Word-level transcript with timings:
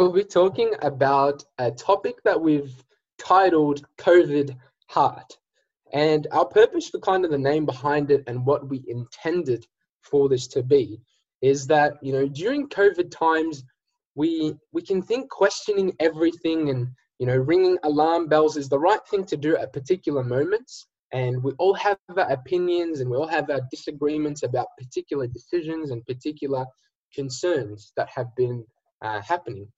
we'll 0.00 0.10
be 0.10 0.24
talking 0.24 0.72
about 0.80 1.44
a 1.58 1.70
topic 1.70 2.22
that 2.24 2.40
we've 2.40 2.74
titled 3.18 3.84
COVID 3.98 4.56
Heart. 4.88 5.36
And 5.92 6.26
our 6.32 6.46
purpose 6.46 6.88
for 6.88 7.00
kind 7.00 7.26
of 7.26 7.30
the 7.30 7.36
name 7.36 7.66
behind 7.66 8.10
it 8.10 8.24
and 8.26 8.46
what 8.46 8.66
we 8.66 8.82
intended 8.88 9.66
for 10.00 10.30
this 10.30 10.46
to 10.48 10.62
be 10.62 11.02
is 11.42 11.66
that, 11.66 11.98
you 12.00 12.14
know, 12.14 12.26
during 12.26 12.66
COVID 12.70 13.10
times, 13.10 13.62
we 14.14 14.54
we 14.72 14.80
can 14.80 15.02
think 15.02 15.28
questioning 15.28 15.92
everything 16.00 16.70
and 16.70 16.88
you 17.18 17.26
know 17.26 17.36
ringing 17.36 17.78
alarm 17.84 18.26
bells 18.26 18.56
is 18.56 18.68
the 18.68 18.78
right 18.78 19.06
thing 19.08 19.24
to 19.24 19.36
do 19.36 19.56
at 19.56 19.72
particular 19.72 20.24
moments 20.24 20.88
and 21.12 21.40
we 21.44 21.52
all 21.58 21.74
have 21.74 21.96
our 22.16 22.28
opinions 22.32 22.98
and 22.98 23.08
we 23.08 23.16
all 23.16 23.28
have 23.28 23.48
our 23.50 23.60
disagreements 23.70 24.42
about 24.42 24.66
particular 24.76 25.28
decisions 25.28 25.92
and 25.92 26.04
particular 26.06 26.66
concerns 27.14 27.92
that 27.96 28.08
have 28.08 28.34
been 28.34 28.64
uh, 29.00 29.20
happening 29.22 29.68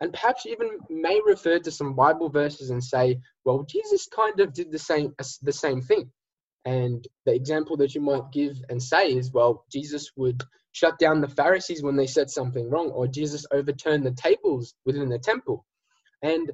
and 0.00 0.12
perhaps 0.12 0.46
even 0.46 0.78
may 0.88 1.20
refer 1.24 1.58
to 1.58 1.70
some 1.70 1.94
bible 1.94 2.28
verses 2.28 2.70
and 2.70 2.82
say 2.82 3.18
well 3.44 3.62
jesus 3.64 4.08
kind 4.14 4.40
of 4.40 4.52
did 4.52 4.70
the 4.72 4.78
same 4.78 5.14
the 5.42 5.52
same 5.52 5.80
thing. 5.80 6.10
And 6.66 7.08
the 7.24 7.34
example 7.34 7.78
that 7.78 7.94
you 7.94 8.02
might 8.02 8.32
give 8.32 8.60
and 8.68 8.82
say 8.82 9.12
is 9.12 9.32
well 9.32 9.64
jesus 9.72 10.10
would 10.16 10.42
shut 10.72 10.98
down 10.98 11.20
the 11.20 11.28
pharisees 11.28 11.82
when 11.82 11.96
they 11.96 12.06
said 12.06 12.30
something 12.30 12.68
wrong 12.68 12.90
or 12.90 13.06
jesus 13.06 13.46
overturned 13.50 14.04
the 14.04 14.12
tables 14.12 14.74
within 14.84 15.08
the 15.08 15.18
temple. 15.18 15.64
And 16.22 16.52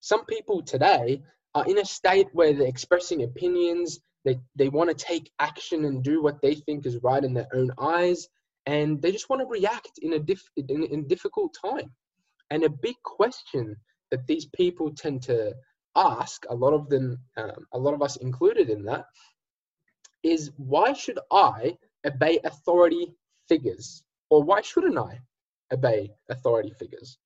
some 0.00 0.24
people 0.26 0.62
today 0.62 1.22
are 1.54 1.66
in 1.66 1.78
a 1.78 1.84
state 1.84 2.28
where 2.32 2.52
they're 2.52 2.68
expressing 2.68 3.24
opinions 3.24 4.00
they, 4.24 4.38
they 4.56 4.68
want 4.68 4.90
to 4.90 4.94
take 4.94 5.30
action 5.38 5.84
and 5.84 6.02
do 6.02 6.22
what 6.22 6.42
they 6.42 6.54
think 6.54 6.84
is 6.86 7.02
right 7.02 7.24
in 7.24 7.34
their 7.34 7.48
own 7.54 7.70
eyes 7.78 8.28
and 8.66 9.00
they 9.00 9.10
just 9.10 9.30
want 9.30 9.40
to 9.40 9.46
react 9.46 9.98
in 10.02 10.12
a, 10.12 10.18
diff, 10.18 10.42
in, 10.56 10.84
in 10.84 11.08
difficult 11.08 11.56
time 11.64 11.90
and 12.50 12.64
a 12.64 12.70
big 12.70 12.96
question 13.02 13.76
that 14.10 14.26
these 14.26 14.46
people 14.46 14.92
tend 14.94 15.22
to 15.22 15.54
ask 15.96 16.44
a 16.48 16.54
lot 16.54 16.72
of 16.72 16.88
them 16.88 17.18
um, 17.36 17.66
a 17.72 17.78
lot 17.78 17.94
of 17.94 18.02
us 18.02 18.16
included 18.16 18.70
in 18.70 18.84
that 18.84 19.06
is 20.22 20.50
why 20.56 20.92
should 20.92 21.18
i 21.30 21.76
obey 22.06 22.40
authority 22.44 23.14
figures? 23.48 24.02
Or 24.30 24.42
why 24.42 24.60
shouldn't 24.60 24.98
i 24.98 25.20
obey 25.72 26.10
authority 26.28 26.72
figures? 26.78 27.18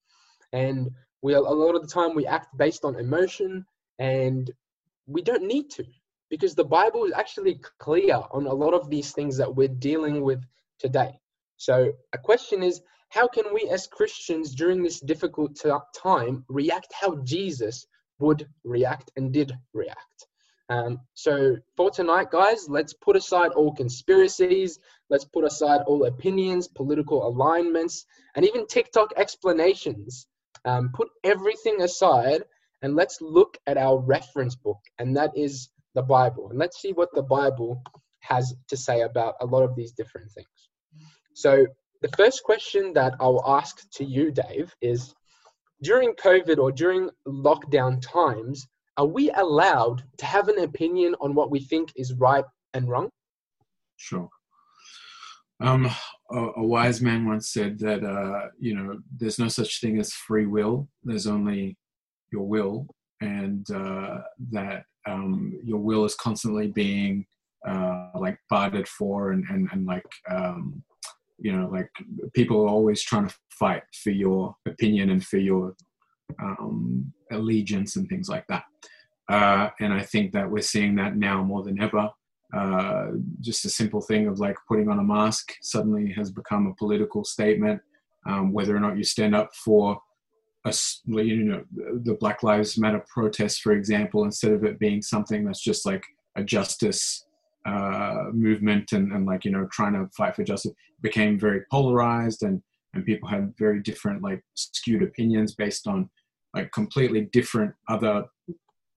And 0.53 0.91
we 1.23 1.35
a 1.35 1.41
lot 1.41 1.75
of 1.75 1.83
the 1.83 1.89
time 1.89 2.15
we 2.15 2.27
act 2.27 2.57
based 2.57 2.85
on 2.85 2.97
emotion 2.97 3.65
and 3.99 4.51
we 5.07 5.23
don't 5.23 5.45
need 5.45 5.71
to 5.71 5.85
because 6.31 6.55
the 6.55 6.65
bible 6.65 7.05
is 7.05 7.13
actually 7.13 7.61
clear 7.79 8.21
on 8.31 8.47
a 8.47 8.53
lot 8.53 8.75
of 8.75 8.89
these 8.89 9.13
things 9.13 9.37
that 9.37 9.55
we're 9.55 9.69
dealing 9.69 10.23
with 10.23 10.43
today. 10.79 11.19
So 11.57 11.93
a 12.13 12.19
question 12.19 12.63
is 12.63 12.81
how 13.13 13.27
can 13.29 13.45
we 13.55 13.69
as 13.71 13.87
christians 13.87 14.55
during 14.55 14.83
this 14.83 15.01
difficult 15.01 15.61
time 15.95 16.45
react 16.49 16.93
how 16.99 17.17
jesus 17.25 17.87
would 18.19 18.49
react 18.65 19.11
and 19.17 19.33
did 19.33 19.53
react 19.73 20.27
um, 20.69 21.01
so 21.15 21.57
for 21.77 21.91
tonight 21.91 22.31
guys 22.31 22.69
let's 22.69 22.95
put 22.95 23.17
aside 23.17 23.51
all 23.53 23.75
conspiracies 23.75 24.79
let's 25.11 25.25
put 25.25 25.45
aside 25.45 25.81
all 25.87 26.05
opinions 26.07 26.69
political 26.69 27.27
alignments 27.27 28.05
and 28.37 28.45
even 28.45 28.67
tiktok 28.67 29.13
explanations 29.17 30.27
um, 30.65 30.91
put 30.95 31.09
everything 31.25 31.83
aside 31.83 32.43
and 32.83 32.97
let's 32.97 33.21
look 33.21 33.57
at 33.67 33.79
our 33.79 33.99
reference 33.99 34.57
book, 34.57 34.81
and 34.99 35.17
that 35.17 35.31
is 35.37 35.71
the 35.95 36.03
Bible. 36.03 36.51
And 36.51 36.59
let's 36.59 36.81
see 36.81 36.93
what 36.93 37.15
the 37.15 37.23
Bible 37.23 37.83
has 38.21 38.55
to 38.69 38.77
say 38.77 39.03
about 39.03 39.37
a 39.41 39.47
lot 39.47 39.63
of 39.63 39.75
these 39.77 39.93
different 39.93 40.31
things. 40.33 40.47
So, 41.35 41.67
the 42.03 42.17
first 42.17 42.43
question 42.43 42.93
that 42.95 43.15
I'll 43.21 43.43
ask 43.47 43.89
to 43.93 44.05
you, 44.05 44.33
Dave, 44.33 44.75
is 44.83 45.15
during 45.83 46.13
COVID 46.15 46.59
or 46.59 46.73
during 46.73 47.09
lockdown 47.27 48.03
times, 48.03 48.69
are 48.97 49.07
we 49.07 49.31
allowed 49.31 50.03
to 50.19 50.27
have 50.27 50.49
an 50.49 50.59
opinion 50.59 51.15
on 51.21 51.35
what 51.35 51.51
we 51.51 51.61
think 51.61 51.93
is 51.97 52.13
right 52.15 52.45
and 52.75 52.89
wrong? 52.89 53.09
Sure. 53.97 54.29
Um, 55.61 55.89
a, 56.33 56.39
a, 56.57 56.65
wise 56.65 57.01
man 57.01 57.25
once 57.25 57.53
said 57.53 57.79
that 57.79 58.03
uh, 58.03 58.49
you 58.59 58.75
know 58.75 58.99
there's 59.17 59.39
no 59.39 59.47
such 59.47 59.81
thing 59.81 60.01
as 60.01 60.13
free 60.13 60.47
will. 60.47 60.89
There's 61.05 61.29
only 61.29 61.77
your 62.33 62.49
will, 62.49 62.89
and 63.21 63.65
uh, 63.71 64.19
that 64.51 64.85
um, 65.07 65.57
your 65.63 65.79
will 65.79 66.05
is 66.05 66.17
constantly 66.17 66.67
being 66.67 67.27
uh, 67.67 68.09
like 68.17 68.39
bartered 68.51 68.89
for, 68.89 69.31
and 69.31 69.45
and, 69.51 69.69
and 69.71 69.87
like 69.87 70.07
um, 70.29 70.83
you 71.43 71.53
know 71.53 71.69
like 71.69 71.91
people 72.35 72.63
are 72.63 72.69
always 72.69 73.03
trying 73.03 73.29
to 73.29 73.35
fight 73.51 73.83
for 74.03 74.11
your 74.11 74.55
opinion 74.67 75.11
and 75.11 75.25
for 75.25 75.39
your 75.39 75.75
um, 76.41 77.13
allegiance 77.31 77.97
and 77.97 78.09
things 78.09 78.29
like 78.29 78.47
that. 78.49 78.65
Uh, 79.29 79.69
and 79.81 79.93
I 79.93 80.03
think 80.03 80.33
that 80.33 80.51
we're 80.51 80.63
seeing 80.63 80.95
that 80.97 81.17
now 81.17 81.43
more 81.43 81.63
than 81.63 81.81
ever. 81.81 82.11
Uh, 82.55 83.13
just 83.41 83.65
a 83.65 83.71
simple 83.71 84.01
thing 84.01 84.27
of 84.27 84.39
like 84.39 84.57
putting 84.69 84.89
on 84.89 84.99
a 84.99 85.03
mask 85.03 85.55
suddenly 85.63 86.13
has 86.13 86.31
become 86.31 86.67
a 86.67 86.75
political 86.75 87.25
statement. 87.25 87.81
Um, 88.27 88.53
whether 88.53 88.77
or 88.77 88.81
not 88.81 88.97
you 88.97 89.05
stand 89.05 89.35
up 89.35 89.51
for 89.55 89.99
a, 90.65 90.75
you 91.07 91.43
know 91.45 91.65
the 92.05 92.17
Black 92.21 92.43
Lives 92.43 92.79
Matter 92.79 93.05
protests, 93.13 93.59
for 93.59 93.73
example, 93.73 94.25
instead 94.25 94.53
of 94.53 94.65
it 94.65 94.79
being 94.79 95.03
something 95.03 95.45
that's 95.45 95.63
just 95.63 95.85
like 95.87 96.05
a 96.37 96.45
justice 96.45 97.25
uh, 97.65 98.25
movement 98.33 98.93
and, 98.93 99.13
and 99.13 99.27
like 99.27 99.45
you 99.45 99.51
know 99.51 99.67
trying 99.71 99.93
to 99.93 100.09
fight 100.17 100.35
for 100.35 100.45
justice, 100.45 100.73
became 101.01 101.39
very 101.39 101.63
polarized 101.71 102.43
and 102.43 102.63
and 102.95 103.07
people 103.07 103.29
had 103.29 103.55
very 103.59 103.81
different 103.81 104.23
like 104.23 104.43
skewed 104.55 105.03
opinions 105.03 105.55
based 105.55 105.87
on 105.87 106.11
like 106.55 106.71
completely 106.73 107.23
different 107.33 107.73
other 107.89 108.27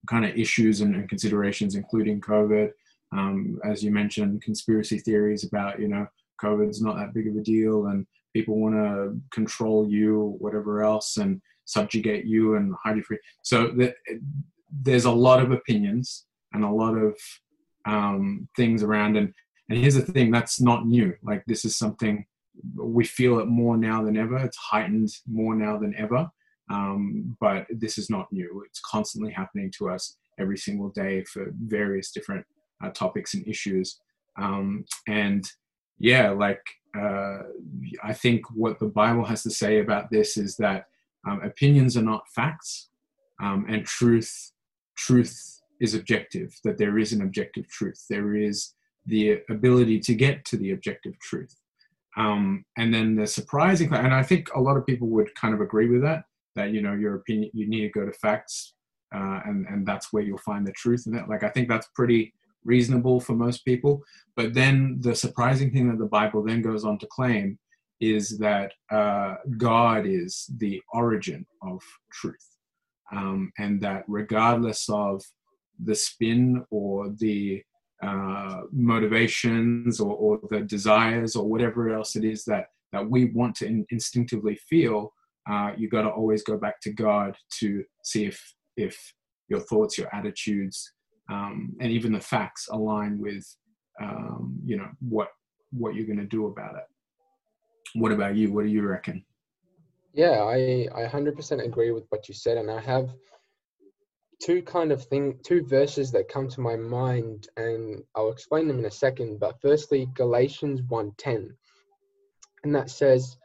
kind 0.09 0.25
of 0.25 0.37
issues 0.37 0.81
and, 0.81 0.95
and 0.95 1.09
considerations, 1.09 1.75
including 1.75 2.19
COVID. 2.21 2.71
Um, 3.11 3.59
as 3.63 3.83
you 3.83 3.91
mentioned, 3.91 4.41
conspiracy 4.41 4.99
theories 4.99 5.45
about 5.45 5.79
you 5.79 5.87
know 5.87 6.07
COVID's 6.41 6.81
not 6.81 6.97
that 6.97 7.13
big 7.13 7.27
of 7.27 7.35
a 7.37 7.41
deal 7.41 7.87
and 7.87 8.05
people 8.33 8.59
want 8.59 8.75
to 8.75 9.17
control 9.31 9.87
you, 9.87 10.35
whatever 10.39 10.83
else, 10.83 11.17
and 11.17 11.41
subjugate 11.63 12.25
you 12.25 12.55
and 12.55 12.73
hide 12.83 12.97
you 12.97 13.03
free. 13.03 13.19
So 13.43 13.67
the, 13.67 13.93
there's 14.69 15.05
a 15.05 15.11
lot 15.11 15.41
of 15.41 15.51
opinions 15.51 16.25
and 16.51 16.65
a 16.65 16.69
lot 16.69 16.97
of 16.97 17.15
um, 17.85 18.47
things 18.55 18.83
around. 18.83 19.17
And, 19.17 19.33
and 19.69 19.79
here's 19.79 19.95
the 19.95 20.01
thing 20.01 20.31
that's 20.31 20.59
not 20.61 20.85
new. 20.85 21.13
Like, 21.23 21.43
this 21.45 21.65
is 21.65 21.77
something 21.77 22.25
we 22.75 23.05
feel 23.05 23.39
it 23.39 23.47
more 23.47 23.77
now 23.77 24.03
than 24.03 24.17
ever. 24.17 24.37
It's 24.37 24.57
heightened 24.57 25.09
more 25.27 25.55
now 25.55 25.77
than 25.77 25.95
ever. 25.97 26.29
Um, 26.69 27.37
but 27.39 27.67
this 27.69 27.97
is 27.97 28.09
not 28.09 28.31
new. 28.31 28.63
It's 28.65 28.81
constantly 28.81 29.31
happening 29.31 29.71
to 29.77 29.89
us 29.89 30.17
every 30.39 30.57
single 30.57 30.89
day 30.89 31.23
for 31.25 31.51
various 31.65 32.11
different 32.11 32.45
uh, 32.83 32.89
topics 32.89 33.33
and 33.33 33.47
issues. 33.47 33.99
Um, 34.37 34.85
and 35.07 35.45
yeah, 35.99 36.31
like 36.31 36.61
uh, 36.97 37.39
I 38.03 38.13
think 38.13 38.45
what 38.53 38.79
the 38.79 38.87
Bible 38.87 39.25
has 39.25 39.43
to 39.43 39.51
say 39.51 39.79
about 39.79 40.09
this 40.11 40.37
is 40.37 40.55
that 40.57 40.85
um, 41.27 41.41
opinions 41.43 41.97
are 41.97 42.01
not 42.01 42.23
facts, 42.33 42.89
um, 43.41 43.65
and 43.67 43.85
truth 43.85 44.51
truth 44.95 45.54
is 45.79 45.93
objective. 45.93 46.53
That 46.63 46.77
there 46.77 46.97
is 46.97 47.13
an 47.13 47.21
objective 47.21 47.67
truth. 47.67 48.05
There 48.09 48.35
is 48.35 48.73
the 49.05 49.39
ability 49.49 49.99
to 50.01 50.15
get 50.15 50.45
to 50.45 50.57
the 50.57 50.71
objective 50.71 51.17
truth. 51.19 51.55
Um, 52.17 52.65
and 52.77 52.93
then 52.93 53.15
the 53.15 53.27
surprising, 53.27 53.93
and 53.93 54.13
I 54.13 54.23
think 54.23 54.49
a 54.55 54.61
lot 54.61 54.77
of 54.77 54.85
people 54.85 55.09
would 55.09 55.33
kind 55.35 55.53
of 55.53 55.61
agree 55.61 55.89
with 55.89 56.01
that. 56.01 56.23
That 56.55 56.71
you 56.71 56.81
know 56.81 56.93
your 56.93 57.15
opinion, 57.15 57.51
you 57.53 57.67
need 57.67 57.81
to 57.81 57.89
go 57.89 58.05
to 58.05 58.13
facts, 58.13 58.73
uh, 59.13 59.41
and 59.45 59.67
and 59.67 59.85
that's 59.85 60.13
where 60.13 60.23
you'll 60.23 60.37
find 60.37 60.65
the 60.65 60.71
truth. 60.71 61.03
in 61.05 61.13
that, 61.13 61.27
like 61.27 61.43
I 61.43 61.49
think 61.49 61.67
that's 61.67 61.89
pretty 61.93 62.33
reasonable 62.63 63.19
for 63.19 63.33
most 63.33 63.65
people. 63.65 64.01
But 64.35 64.53
then 64.53 64.97
the 65.01 65.15
surprising 65.15 65.71
thing 65.71 65.89
that 65.89 65.99
the 65.99 66.05
Bible 66.05 66.43
then 66.43 66.61
goes 66.61 66.85
on 66.85 66.97
to 66.99 67.07
claim 67.07 67.59
is 68.01 68.37
that 68.39 68.73
uh, 68.91 69.35
God 69.57 70.05
is 70.05 70.49
the 70.57 70.81
origin 70.93 71.45
of 71.61 71.81
truth. 72.11 72.57
Um, 73.11 73.51
and 73.57 73.79
that 73.81 74.03
regardless 74.07 74.89
of 74.89 75.23
the 75.83 75.95
spin 75.95 76.63
or 76.69 77.09
the 77.19 77.61
uh, 78.03 78.61
motivations 78.71 79.99
or, 79.99 80.15
or, 80.15 80.39
the 80.49 80.61
desires 80.61 81.35
or 81.35 81.47
whatever 81.47 81.89
else 81.89 82.15
it 82.15 82.23
is 82.23 82.43
that, 82.43 82.65
that 82.91 83.09
we 83.09 83.25
want 83.25 83.55
to 83.55 83.65
in- 83.65 83.85
instinctively 83.89 84.59
feel, 84.69 85.13
uh, 85.49 85.71
you 85.77 85.89
got 85.89 86.01
to 86.03 86.09
always 86.09 86.43
go 86.43 86.57
back 86.57 86.79
to 86.81 86.91
God 86.91 87.35
to 87.59 87.83
see 88.03 88.25
if, 88.25 88.41
if 88.77 89.13
your 89.47 89.59
thoughts, 89.59 89.97
your 89.97 90.13
attitudes, 90.13 90.91
um, 91.31 91.73
and 91.79 91.91
even 91.91 92.11
the 92.11 92.19
facts 92.19 92.67
align 92.69 93.17
with, 93.19 93.45
um, 94.01 94.59
you 94.65 94.77
know, 94.77 94.89
what, 94.99 95.29
what 95.71 95.95
you're 95.95 96.05
going 96.05 96.19
to 96.19 96.25
do 96.25 96.47
about 96.47 96.75
it. 96.75 97.99
What 97.99 98.11
about 98.11 98.35
you? 98.35 98.51
What 98.51 98.65
do 98.65 98.69
you 98.69 98.83
reckon? 98.83 99.25
Yeah, 100.13 100.41
I, 100.43 100.87
I 100.95 101.07
100% 101.07 101.63
agree 101.63 101.91
with 101.91 102.05
what 102.09 102.27
you 102.27 102.33
said. 102.33 102.57
And 102.57 102.69
I 102.69 102.81
have 102.81 103.09
two 104.39 104.61
kind 104.61 104.91
of 104.91 105.03
thing, 105.03 105.39
two 105.43 105.63
verses 105.63 106.11
that 106.11 106.29
come 106.29 106.47
to 106.49 106.61
my 106.61 106.75
mind, 106.75 107.47
and 107.57 108.03
I'll 108.15 108.31
explain 108.31 108.67
them 108.67 108.79
in 108.79 108.85
a 108.85 108.91
second. 108.91 109.39
But 109.39 109.61
firstly, 109.61 110.07
Galatians 110.13 110.81
1.10. 110.81 111.49
And 112.63 112.75
that 112.75 112.89
says, 112.89 113.37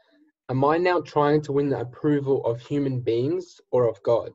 Am 0.48 0.64
I 0.64 0.78
now 0.78 1.00
trying 1.00 1.42
to 1.42 1.52
win 1.52 1.68
the 1.68 1.80
approval 1.80 2.44
of 2.44 2.60
human 2.60 3.00
beings 3.00 3.60
or 3.70 3.88
of 3.88 4.02
God? 4.02 4.32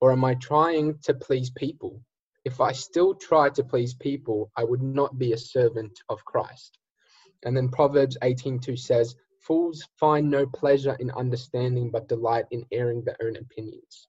Or 0.00 0.12
am 0.12 0.24
I 0.24 0.34
trying 0.34 0.98
to 1.00 1.14
please 1.14 1.50
people? 1.50 2.00
If 2.44 2.60
I 2.60 2.72
still 2.72 3.14
try 3.14 3.50
to 3.50 3.64
please 3.64 3.94
people, 3.94 4.50
I 4.56 4.64
would 4.64 4.82
not 4.82 5.18
be 5.18 5.32
a 5.32 5.38
servant 5.38 6.00
of 6.08 6.24
Christ. 6.24 6.78
And 7.44 7.56
then 7.56 7.68
Proverbs 7.68 8.16
18:2 8.22 8.78
says, 8.78 9.14
Fools 9.40 9.86
find 9.98 10.30
no 10.30 10.46
pleasure 10.46 10.96
in 11.00 11.10
understanding, 11.10 11.90
but 11.90 12.08
delight 12.08 12.46
in 12.50 12.64
airing 12.72 13.02
their 13.04 13.16
own 13.22 13.36
opinions. 13.36 14.08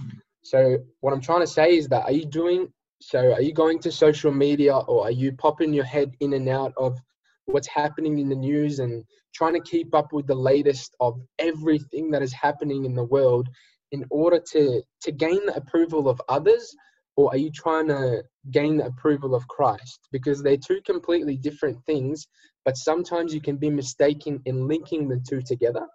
Mm. 0.00 0.20
So, 0.44 0.78
what 1.00 1.12
I'm 1.12 1.20
trying 1.20 1.40
to 1.40 1.46
say 1.46 1.76
is 1.76 1.88
that 1.88 2.04
are 2.04 2.12
you 2.12 2.26
doing 2.26 2.68
so? 3.00 3.32
Are 3.32 3.42
you 3.42 3.52
going 3.52 3.78
to 3.80 3.92
social 3.92 4.32
media 4.32 4.76
or 4.76 5.04
are 5.04 5.10
you 5.10 5.32
popping 5.32 5.72
your 5.72 5.84
head 5.84 6.12
in 6.20 6.34
and 6.34 6.48
out 6.48 6.72
of 6.76 6.98
what's 7.46 7.68
happening 7.68 8.18
in 8.18 8.28
the 8.28 8.34
news 8.36 8.78
and 8.78 9.04
trying 9.34 9.54
to 9.54 9.60
keep 9.60 9.94
up 9.94 10.12
with 10.12 10.26
the 10.26 10.34
latest 10.34 10.94
of 11.00 11.20
everything 11.38 12.10
that 12.12 12.22
is 12.22 12.32
happening 12.32 12.84
in 12.84 12.94
the 12.94 13.04
world 13.04 13.48
in 13.92 14.04
order 14.10 14.40
to, 14.52 14.82
to 15.02 15.12
gain 15.12 15.44
the 15.46 15.56
approval 15.56 16.08
of 16.08 16.20
others? 16.28 16.74
Or 17.16 17.30
are 17.30 17.36
you 17.36 17.50
trying 17.50 17.88
to 17.88 18.24
gain 18.50 18.78
the 18.78 18.86
approval 18.86 19.34
of 19.34 19.46
Christ? 19.48 20.08
Because 20.10 20.42
they're 20.42 20.56
two 20.56 20.80
completely 20.84 21.36
different 21.36 21.78
things 21.84 22.26
but 22.64 22.76
sometimes 22.76 23.34
you 23.34 23.40
can 23.40 23.56
be 23.56 23.70
mistaken 23.70 24.40
in 24.46 24.66
linking 24.66 25.08
the 25.08 25.20
two 25.28 25.42
together 25.42 25.86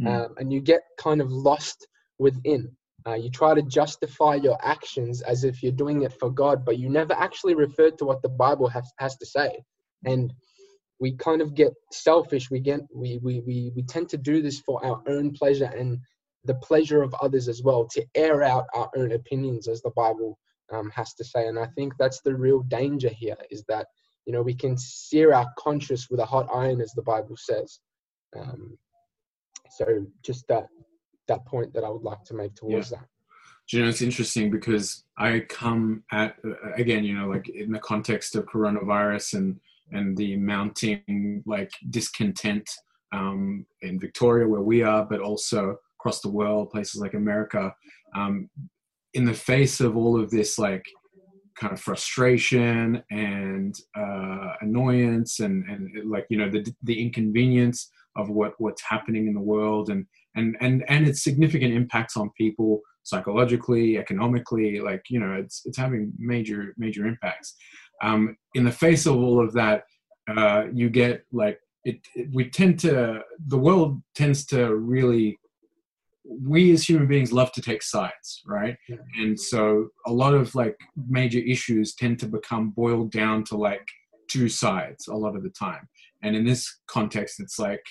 mm. 0.00 0.08
um, 0.08 0.34
and 0.38 0.52
you 0.52 0.60
get 0.60 0.82
kind 0.98 1.20
of 1.20 1.30
lost 1.30 1.86
within 2.18 2.70
uh, 3.06 3.14
you 3.14 3.30
try 3.30 3.54
to 3.54 3.62
justify 3.62 4.34
your 4.34 4.58
actions 4.62 5.22
as 5.22 5.44
if 5.44 5.62
you're 5.62 5.72
doing 5.72 6.02
it 6.02 6.12
for 6.18 6.30
god 6.30 6.64
but 6.64 6.78
you 6.78 6.88
never 6.88 7.12
actually 7.14 7.54
refer 7.54 7.90
to 7.90 8.04
what 8.04 8.20
the 8.22 8.28
bible 8.28 8.68
has, 8.68 8.92
has 8.98 9.16
to 9.16 9.26
say. 9.26 9.62
And 10.04 10.32
we 10.98 11.16
kind 11.16 11.42
of 11.42 11.54
get 11.54 11.72
selfish. 11.92 12.50
We 12.50 12.60
get 12.60 12.80
we, 12.94 13.18
we 13.22 13.40
we 13.40 13.72
we 13.74 13.82
tend 13.82 14.08
to 14.10 14.16
do 14.16 14.42
this 14.42 14.60
for 14.60 14.84
our 14.84 15.02
own 15.06 15.32
pleasure 15.32 15.70
and 15.76 15.98
the 16.44 16.54
pleasure 16.54 17.02
of 17.02 17.14
others 17.20 17.48
as 17.48 17.62
well 17.62 17.86
to 17.88 18.04
air 18.14 18.42
out 18.42 18.66
our 18.74 18.88
own 18.96 19.12
opinions 19.12 19.68
as 19.68 19.82
the 19.82 19.90
bible 19.90 20.38
um, 20.72 20.90
has 20.90 21.14
to 21.14 21.24
say. 21.24 21.46
And 21.46 21.58
i 21.58 21.66
think 21.76 21.94
that's 21.98 22.20
the 22.20 22.34
real 22.34 22.60
danger 22.62 23.10
here 23.10 23.36
is 23.50 23.64
that 23.68 23.86
you 24.24 24.32
know 24.32 24.42
we 24.42 24.54
can 24.54 24.76
sear 24.78 25.32
our 25.34 25.46
conscience 25.58 26.08
with 26.10 26.20
a 26.20 26.26
hot 26.26 26.48
iron 26.52 26.80
as 26.80 26.92
the 26.92 27.02
bible 27.02 27.36
says. 27.36 27.78
Um, 28.34 28.78
so 29.70 30.06
just 30.22 30.46
that 30.48 30.66
that 31.28 31.44
point 31.46 31.72
that 31.72 31.84
i 31.84 31.88
would 31.88 32.02
like 32.02 32.22
to 32.24 32.34
make 32.34 32.54
towards 32.54 32.90
yeah. 32.90 32.98
that 32.98 33.06
you 33.72 33.82
know 33.82 33.88
it's 33.88 34.02
interesting 34.02 34.50
because 34.50 35.04
i 35.18 35.40
come 35.48 36.02
at 36.12 36.36
again 36.76 37.04
you 37.04 37.18
know 37.18 37.26
like 37.26 37.48
in 37.48 37.72
the 37.72 37.78
context 37.78 38.36
of 38.36 38.46
coronavirus 38.46 39.34
and 39.34 39.60
and 39.92 40.16
the 40.16 40.36
mounting 40.36 41.42
like 41.46 41.70
discontent 41.90 42.68
um, 43.12 43.64
in 43.82 43.98
victoria 43.98 44.46
where 44.46 44.62
we 44.62 44.82
are 44.82 45.04
but 45.04 45.20
also 45.20 45.76
across 45.98 46.20
the 46.20 46.28
world 46.28 46.70
places 46.70 47.00
like 47.00 47.14
america 47.14 47.74
um, 48.14 48.48
in 49.14 49.24
the 49.24 49.34
face 49.34 49.80
of 49.80 49.96
all 49.96 50.20
of 50.20 50.30
this 50.30 50.58
like 50.58 50.84
kind 51.56 51.72
of 51.72 51.80
frustration 51.80 53.02
and 53.10 53.80
uh, 53.96 54.52
annoyance 54.60 55.40
and 55.40 55.64
and 55.68 55.90
like 56.08 56.26
you 56.28 56.36
know 56.36 56.50
the 56.50 56.64
the 56.82 57.00
inconvenience 57.02 57.90
of 58.16 58.28
what 58.28 58.54
what's 58.58 58.82
happening 58.82 59.26
in 59.26 59.34
the 59.34 59.40
world 59.40 59.90
and 59.90 60.06
and 60.36 60.56
and 60.60 60.84
and 60.88 61.08
its 61.08 61.24
significant 61.24 61.72
impacts 61.74 62.16
on 62.16 62.30
people 62.36 62.80
psychologically 63.02 63.98
economically 63.98 64.80
like 64.80 65.02
you 65.08 65.20
know 65.20 65.32
it's 65.32 65.62
it's 65.64 65.78
having 65.78 66.12
major 66.18 66.74
major 66.76 67.06
impacts. 67.06 67.54
Um, 68.02 68.36
in 68.54 68.64
the 68.64 68.72
face 68.72 69.06
of 69.06 69.16
all 69.16 69.42
of 69.42 69.52
that 69.54 69.84
uh, 70.28 70.64
you 70.72 70.90
get 70.90 71.24
like 71.32 71.58
it, 71.84 72.00
it 72.14 72.28
we 72.32 72.50
tend 72.50 72.78
to 72.80 73.20
the 73.46 73.58
world 73.58 74.02
tends 74.14 74.44
to 74.46 74.74
really 74.74 75.38
we 76.24 76.72
as 76.72 76.88
human 76.88 77.06
beings 77.06 77.32
love 77.32 77.52
to 77.52 77.62
take 77.62 77.82
sides 77.82 78.42
right? 78.46 78.76
Yeah. 78.88 78.96
and 79.18 79.38
so 79.38 79.88
a 80.06 80.12
lot 80.12 80.34
of 80.34 80.54
like 80.54 80.76
major 81.08 81.38
issues 81.38 81.94
tend 81.94 82.18
to 82.18 82.26
become 82.26 82.70
boiled 82.70 83.12
down 83.12 83.44
to 83.44 83.56
like 83.56 83.86
two 84.28 84.48
sides 84.48 85.06
a 85.06 85.14
lot 85.14 85.36
of 85.36 85.44
the 85.44 85.50
time. 85.50 85.88
And 86.22 86.34
in 86.34 86.44
this 86.44 86.80
context 86.88 87.38
it's 87.38 87.58
like 87.58 87.84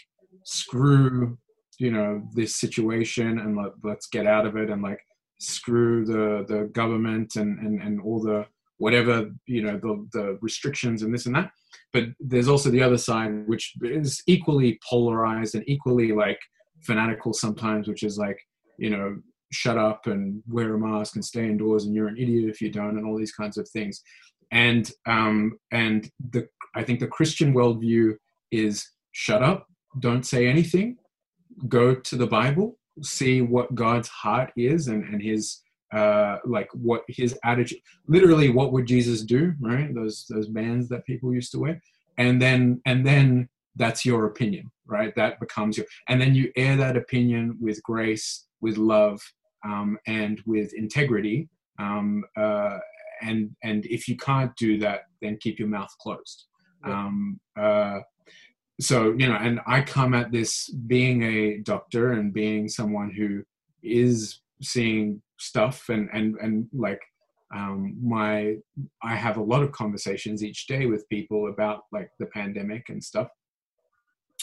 screw 0.43 1.37
you 1.79 1.91
know 1.91 2.21
this 2.33 2.55
situation 2.55 3.39
and 3.39 3.57
let, 3.57 3.71
let's 3.83 4.07
get 4.07 4.25
out 4.27 4.45
of 4.45 4.55
it 4.57 4.69
and 4.69 4.81
like 4.81 4.99
screw 5.39 6.05
the 6.05 6.45
the 6.47 6.65
government 6.73 7.35
and 7.35 7.59
and, 7.59 7.81
and 7.81 8.01
all 8.01 8.21
the 8.21 8.45
whatever 8.77 9.29
you 9.47 9.61
know 9.61 9.77
the 9.77 10.07
the 10.13 10.37
restrictions 10.41 11.01
and 11.01 11.13
this 11.13 11.25
and 11.25 11.35
that 11.35 11.51
but 11.93 12.05
there's 12.19 12.47
also 12.47 12.69
the 12.69 12.83
other 12.83 12.97
side 12.97 13.47
which 13.47 13.73
is 13.81 14.21
equally 14.27 14.79
polarized 14.89 15.55
and 15.55 15.63
equally 15.67 16.11
like 16.11 16.39
fanatical 16.85 17.33
sometimes, 17.33 17.87
which 17.87 18.03
is 18.03 18.17
like, 18.17 18.37
you 18.77 18.89
know, 18.89 19.17
shut 19.51 19.77
up 19.77 20.07
and 20.07 20.41
wear 20.47 20.73
a 20.73 20.79
mask 20.79 21.15
and 21.15 21.25
stay 21.25 21.45
indoors 21.45 21.85
and 21.85 21.95
you're 21.95 22.07
an 22.07 22.17
idiot 22.17 22.49
if 22.49 22.61
you 22.61 22.71
don't 22.71 22.97
and 22.97 23.05
all 23.05 23.17
these 23.17 23.31
kinds 23.31 23.57
of 23.57 23.67
things. 23.69 24.01
And 24.51 24.89
um, 25.07 25.57
and 25.71 26.09
the 26.31 26.47
I 26.75 26.83
think 26.83 26.99
the 26.99 27.07
Christian 27.07 27.53
worldview 27.53 28.15
is 28.51 28.87
shut 29.11 29.41
up, 29.41 29.67
don't 29.99 30.25
say 30.25 30.47
anything, 30.47 30.97
go 31.67 31.95
to 31.95 32.15
the 32.15 32.27
Bible, 32.27 32.77
see 33.01 33.41
what 33.41 33.75
God's 33.75 34.07
heart 34.07 34.51
is 34.55 34.87
and, 34.87 35.03
and 35.03 35.21
his 35.21 35.61
uh, 35.93 36.39
like 36.45 36.67
what 36.73 37.03
his 37.07 37.37
attitude 37.43 37.79
literally 38.07 38.49
what 38.49 38.73
would 38.73 38.85
jesus 38.85 39.21
do 39.21 39.53
right? 39.61 39.93
Those 39.93 40.25
those 40.29 40.47
bands 40.47 40.89
that 40.89 41.05
people 41.05 41.33
used 41.33 41.51
to 41.53 41.59
wear. 41.59 41.81
And 42.17 42.41
then 42.41 42.81
and 42.85 43.05
then 43.05 43.49
that's 43.75 44.05
your 44.05 44.25
opinion 44.25 44.71
right? 44.87 45.15
That 45.15 45.39
becomes 45.39 45.77
your 45.77 45.85
and 46.09 46.19
then 46.19 46.35
you 46.35 46.51
air 46.55 46.75
that 46.77 46.97
opinion 46.97 47.57
with 47.61 47.81
grace 47.83 48.45
with 48.61 48.77
love 48.77 49.21
um, 49.63 49.97
and 50.07 50.41
with 50.45 50.73
integrity 50.73 51.49
um, 51.79 52.23
uh, 52.37 52.77
and 53.21 53.55
and 53.63 53.85
if 53.85 54.07
you 54.07 54.17
can't 54.17 54.55
do 54.55 54.77
that 54.79 55.01
then 55.21 55.37
keep 55.39 55.59
your 55.59 55.67
mouth 55.67 55.93
closed. 56.01 56.45
Um, 56.83 57.39
uh, 57.59 57.99
so 58.79 59.13
you 59.17 59.27
know 59.27 59.35
and 59.35 59.59
i 59.65 59.81
come 59.81 60.13
at 60.13 60.31
this 60.31 60.69
being 60.87 61.23
a 61.23 61.57
doctor 61.59 62.13
and 62.13 62.33
being 62.33 62.67
someone 62.67 63.09
who 63.11 63.43
is 63.83 64.39
seeing 64.61 65.21
stuff 65.37 65.89
and 65.89 66.09
and 66.13 66.35
and 66.41 66.67
like 66.73 67.01
um, 67.55 67.95
my 68.03 68.55
i 69.03 69.15
have 69.15 69.37
a 69.37 69.43
lot 69.43 69.63
of 69.63 69.71
conversations 69.71 70.43
each 70.43 70.67
day 70.67 70.87
with 70.87 71.07
people 71.09 71.49
about 71.49 71.83
like 71.91 72.09
the 72.19 72.25
pandemic 72.27 72.89
and 72.89 73.03
stuff 73.03 73.29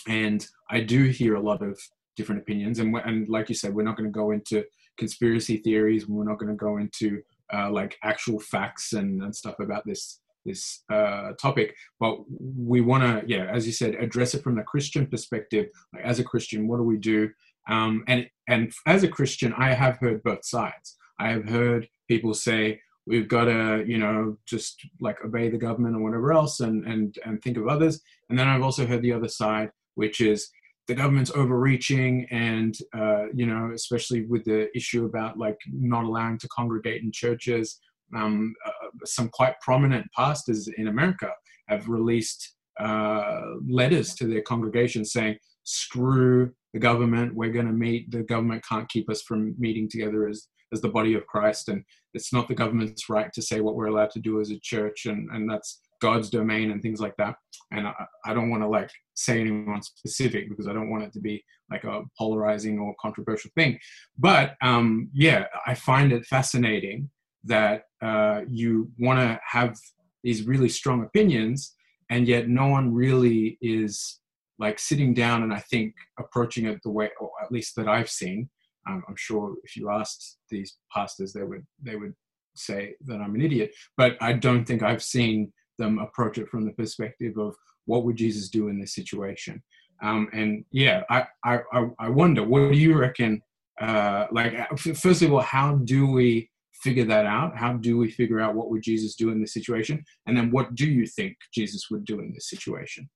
and 0.08 0.46
I 0.70 0.80
do 0.80 1.04
hear 1.04 1.34
a 1.36 1.40
lot 1.40 1.62
of 1.62 1.78
different 2.16 2.42
opinions. 2.42 2.78
And, 2.78 2.94
and 3.04 3.28
like 3.28 3.48
you 3.48 3.54
said, 3.54 3.74
we're 3.74 3.84
not 3.84 3.96
going 3.96 4.08
to 4.08 4.12
go 4.12 4.32
into 4.32 4.64
conspiracy 4.98 5.58
theories. 5.58 6.08
We're 6.08 6.24
not 6.24 6.38
going 6.38 6.50
to 6.50 6.56
go 6.56 6.78
into 6.78 7.22
uh, 7.52 7.70
like 7.70 7.98
actual 8.02 8.40
facts 8.40 8.92
and, 8.92 9.22
and 9.22 9.34
stuff 9.34 9.56
about 9.60 9.84
this 9.86 10.20
this 10.44 10.82
uh, 10.90 11.32
topic. 11.40 11.74
But 12.00 12.18
we 12.28 12.80
want 12.80 13.02
to, 13.02 13.22
yeah, 13.26 13.46
as 13.46 13.66
you 13.66 13.72
said, 13.72 13.94
address 13.94 14.34
it 14.34 14.42
from 14.42 14.56
the 14.56 14.62
Christian 14.62 15.06
perspective. 15.06 15.66
Like 15.92 16.04
as 16.04 16.18
a 16.18 16.24
Christian, 16.24 16.68
what 16.68 16.78
do 16.78 16.82
we 16.82 16.98
do? 16.98 17.30
Um, 17.68 18.04
and 18.08 18.28
and 18.48 18.72
as 18.86 19.02
a 19.02 19.08
Christian, 19.08 19.52
I 19.56 19.72
have 19.72 19.98
heard 19.98 20.22
both 20.22 20.44
sides. 20.44 20.96
I 21.18 21.30
have 21.30 21.48
heard 21.48 21.88
people 22.08 22.34
say 22.34 22.80
we've 23.06 23.28
got 23.28 23.44
to, 23.44 23.84
you 23.86 23.98
know, 23.98 24.36
just 24.46 24.80
like 25.00 25.24
obey 25.24 25.48
the 25.48 25.58
government 25.58 25.96
or 25.96 26.00
whatever 26.00 26.32
else, 26.32 26.60
and 26.60 26.84
and 26.86 27.16
and 27.24 27.42
think 27.42 27.56
of 27.56 27.68
others. 27.68 28.00
And 28.28 28.38
then 28.38 28.48
I've 28.48 28.62
also 28.62 28.86
heard 28.86 29.02
the 29.02 29.12
other 29.12 29.28
side 29.28 29.70
which 29.94 30.20
is 30.20 30.50
the 30.88 30.94
government's 30.94 31.30
overreaching 31.30 32.26
and 32.30 32.76
uh, 32.94 33.26
you 33.34 33.46
know 33.46 33.70
especially 33.74 34.26
with 34.26 34.44
the 34.44 34.74
issue 34.76 35.04
about 35.04 35.38
like 35.38 35.58
not 35.72 36.04
allowing 36.04 36.38
to 36.38 36.48
congregate 36.48 37.02
in 37.02 37.12
churches 37.12 37.78
um, 38.14 38.54
uh, 38.66 38.88
some 39.04 39.28
quite 39.28 39.54
prominent 39.60 40.06
pastors 40.16 40.68
in 40.76 40.88
america 40.88 41.30
have 41.68 41.88
released 41.88 42.56
uh, 42.80 43.42
letters 43.68 44.14
to 44.14 44.26
their 44.26 44.42
congregations 44.42 45.12
saying 45.12 45.36
screw 45.64 46.50
the 46.72 46.80
government 46.80 47.34
we're 47.34 47.52
going 47.52 47.66
to 47.66 47.72
meet 47.72 48.10
the 48.10 48.22
government 48.22 48.64
can't 48.68 48.88
keep 48.88 49.08
us 49.10 49.22
from 49.22 49.54
meeting 49.58 49.88
together 49.88 50.28
as 50.28 50.48
as 50.72 50.80
the 50.80 50.88
body 50.88 51.14
of 51.14 51.26
christ 51.26 51.68
and 51.68 51.84
it's 52.14 52.32
not 52.32 52.48
the 52.48 52.54
government's 52.54 53.08
right 53.08 53.32
to 53.32 53.42
say 53.42 53.60
what 53.60 53.74
we're 53.74 53.86
allowed 53.86 54.10
to 54.10 54.20
do 54.20 54.40
as 54.40 54.50
a 54.50 54.58
church 54.60 55.06
and 55.06 55.28
and 55.30 55.48
that's 55.48 55.82
God's 56.02 56.28
domain 56.28 56.72
and 56.72 56.82
things 56.82 57.00
like 57.00 57.16
that. 57.16 57.36
And 57.70 57.86
I, 57.86 57.94
I 58.26 58.34
don't 58.34 58.50
want 58.50 58.64
to 58.64 58.68
like 58.68 58.90
say 59.14 59.40
anyone 59.40 59.80
specific 59.82 60.50
because 60.50 60.66
I 60.66 60.72
don't 60.72 60.90
want 60.90 61.04
it 61.04 61.12
to 61.12 61.20
be 61.20 61.42
like 61.70 61.84
a 61.84 62.02
polarizing 62.18 62.80
or 62.80 62.92
controversial 63.00 63.52
thing. 63.54 63.78
But 64.18 64.56
um, 64.60 65.08
yeah, 65.14 65.44
I 65.64 65.74
find 65.74 66.12
it 66.12 66.26
fascinating 66.26 67.08
that 67.44 67.84
uh, 68.00 68.42
you 68.48 68.90
want 68.98 69.18
to 69.18 69.40
have 69.46 69.76
these 70.22 70.44
really 70.44 70.68
strong 70.68 71.02
opinions, 71.02 71.74
and 72.10 72.28
yet 72.28 72.48
no 72.48 72.66
one 72.68 72.94
really 72.94 73.58
is 73.60 74.20
like 74.58 74.78
sitting 74.78 75.14
down 75.14 75.42
and 75.42 75.52
I 75.52 75.58
think 75.58 75.94
approaching 76.18 76.66
it 76.66 76.80
the 76.84 76.90
way, 76.90 77.10
or 77.20 77.30
at 77.42 77.50
least 77.50 77.74
that 77.76 77.88
I've 77.88 78.10
seen. 78.10 78.48
Um, 78.88 79.02
I'm 79.08 79.16
sure 79.16 79.54
if 79.64 79.76
you 79.76 79.90
asked 79.90 80.38
these 80.50 80.76
pastors, 80.92 81.32
they 81.32 81.42
would 81.42 81.64
they 81.82 81.96
would 81.96 82.14
say 82.54 82.94
that 83.06 83.20
I'm 83.20 83.34
an 83.34 83.40
idiot. 83.40 83.74
But 83.96 84.16
I 84.20 84.34
don't 84.34 84.64
think 84.64 84.82
I've 84.82 85.02
seen 85.02 85.52
them 85.78 85.98
approach 85.98 86.38
it 86.38 86.48
from 86.48 86.64
the 86.64 86.72
perspective 86.72 87.38
of 87.38 87.54
what 87.86 88.04
would 88.04 88.16
Jesus 88.16 88.48
do 88.48 88.68
in 88.68 88.78
this 88.78 88.94
situation. 88.94 89.62
Um, 90.02 90.28
and 90.32 90.64
yeah, 90.70 91.02
I, 91.10 91.26
I, 91.44 91.60
I 91.98 92.08
wonder, 92.08 92.42
what 92.42 92.72
do 92.72 92.78
you 92.78 92.98
reckon? 92.98 93.40
Uh, 93.80 94.26
like, 94.32 94.54
first 94.78 95.22
of 95.22 95.32
all, 95.32 95.40
how 95.40 95.76
do 95.76 96.06
we 96.06 96.50
figure 96.72 97.04
that 97.04 97.26
out? 97.26 97.56
How 97.56 97.74
do 97.74 97.98
we 97.98 98.10
figure 98.10 98.40
out 98.40 98.54
what 98.54 98.70
would 98.70 98.82
Jesus 98.82 99.14
do 99.14 99.30
in 99.30 99.40
this 99.40 99.52
situation? 99.52 100.04
And 100.26 100.36
then 100.36 100.50
what 100.50 100.74
do 100.74 100.86
you 100.86 101.06
think 101.06 101.36
Jesus 101.52 101.90
would 101.90 102.04
do 102.04 102.18
in 102.20 102.32
this 102.32 102.48
situation? 102.48 103.08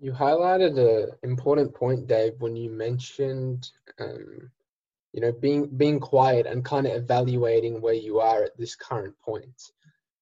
You 0.00 0.12
highlighted 0.12 0.78
an 0.78 1.10
important 1.22 1.74
point, 1.74 2.08
Dave, 2.08 2.32
when 2.38 2.56
you 2.56 2.70
mentioned, 2.70 3.70
um, 4.00 4.50
you 5.12 5.20
know, 5.20 5.32
being 5.32 5.68
being 5.76 6.00
quiet 6.00 6.46
and 6.46 6.64
kind 6.64 6.86
of 6.86 6.94
evaluating 6.94 7.80
where 7.80 7.94
you 7.94 8.18
are 8.18 8.42
at 8.42 8.56
this 8.58 8.74
current 8.74 9.14
point. 9.24 9.70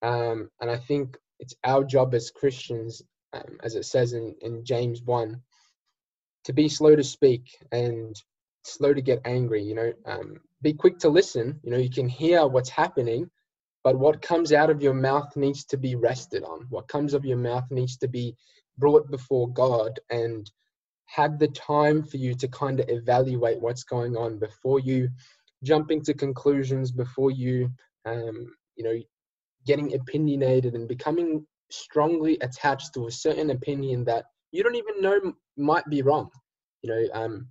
Um, 0.02 0.50
and 0.60 0.70
I 0.70 0.76
think 0.76 1.16
it's 1.38 1.54
our 1.64 1.84
job 1.84 2.14
as 2.14 2.30
Christians, 2.30 3.02
um, 3.32 3.58
as 3.62 3.74
it 3.74 3.84
says 3.84 4.12
in, 4.12 4.34
in 4.42 4.64
James 4.64 5.02
1, 5.02 5.40
to 6.44 6.52
be 6.52 6.68
slow 6.68 6.94
to 6.96 7.04
speak 7.04 7.56
and 7.72 8.14
slow 8.64 8.92
to 8.92 9.00
get 9.00 9.22
angry. 9.24 9.62
You 9.62 9.74
know, 9.74 9.92
um, 10.04 10.40
be 10.62 10.72
quick 10.72 10.98
to 10.98 11.08
listen. 11.08 11.58
You 11.62 11.70
know, 11.70 11.78
you 11.78 11.90
can 11.90 12.08
hear 12.08 12.46
what's 12.46 12.68
happening, 12.68 13.30
but 13.82 13.98
what 13.98 14.22
comes 14.22 14.52
out 14.52 14.70
of 14.70 14.82
your 14.82 14.94
mouth 14.94 15.36
needs 15.36 15.64
to 15.66 15.76
be 15.76 15.94
rested 15.96 16.44
on. 16.44 16.66
What 16.68 16.88
comes 16.88 17.14
of 17.14 17.24
your 17.24 17.38
mouth 17.38 17.64
needs 17.70 17.96
to 17.98 18.08
be 18.08 18.34
brought 18.78 19.10
before 19.10 19.52
God 19.52 19.98
and 20.10 20.50
had 21.06 21.38
the 21.38 21.48
time 21.48 22.02
for 22.02 22.18
you 22.18 22.34
to 22.34 22.48
kind 22.48 22.80
of 22.80 22.88
evaluate 22.88 23.60
what's 23.60 23.84
going 23.84 24.16
on 24.16 24.38
before 24.38 24.78
you 24.78 25.08
jumping 25.64 26.02
to 26.02 26.14
conclusions, 26.14 26.92
before 26.92 27.30
you, 27.30 27.70
um, 28.06 28.54
you 28.76 28.84
know, 28.84 28.98
getting 29.66 29.94
opinionated 29.94 30.74
and 30.74 30.88
becoming 30.88 31.46
strongly 31.70 32.38
attached 32.40 32.94
to 32.94 33.06
a 33.06 33.10
certain 33.10 33.50
opinion 33.50 34.04
that 34.04 34.24
you 34.52 34.62
don't 34.62 34.76
even 34.76 35.00
know 35.00 35.32
might 35.56 35.88
be 35.88 36.02
wrong. 36.02 36.30
You 36.82 36.90
know, 36.90 37.08
um, 37.12 37.48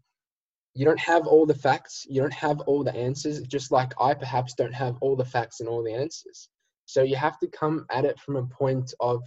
you 0.79 0.85
don't 0.85 0.99
have 1.13 1.27
all 1.27 1.45
the 1.45 1.53
facts, 1.53 2.05
you 2.09 2.21
don't 2.21 2.33
have 2.33 2.61
all 2.61 2.85
the 2.85 2.95
answers, 2.95 3.41
just 3.41 3.69
like 3.69 3.91
I 3.99 4.13
perhaps 4.13 4.53
don't 4.53 4.73
have 4.73 4.95
all 5.01 5.17
the 5.17 5.25
facts 5.25 5.59
and 5.59 5.67
all 5.67 5.83
the 5.83 5.93
answers. 5.93 6.47
So 6.85 7.03
you 7.03 7.17
have 7.17 7.37
to 7.39 7.47
come 7.47 7.85
at 7.91 8.05
it 8.05 8.17
from 8.17 8.37
a 8.37 8.45
point 8.45 8.93
of 9.01 9.21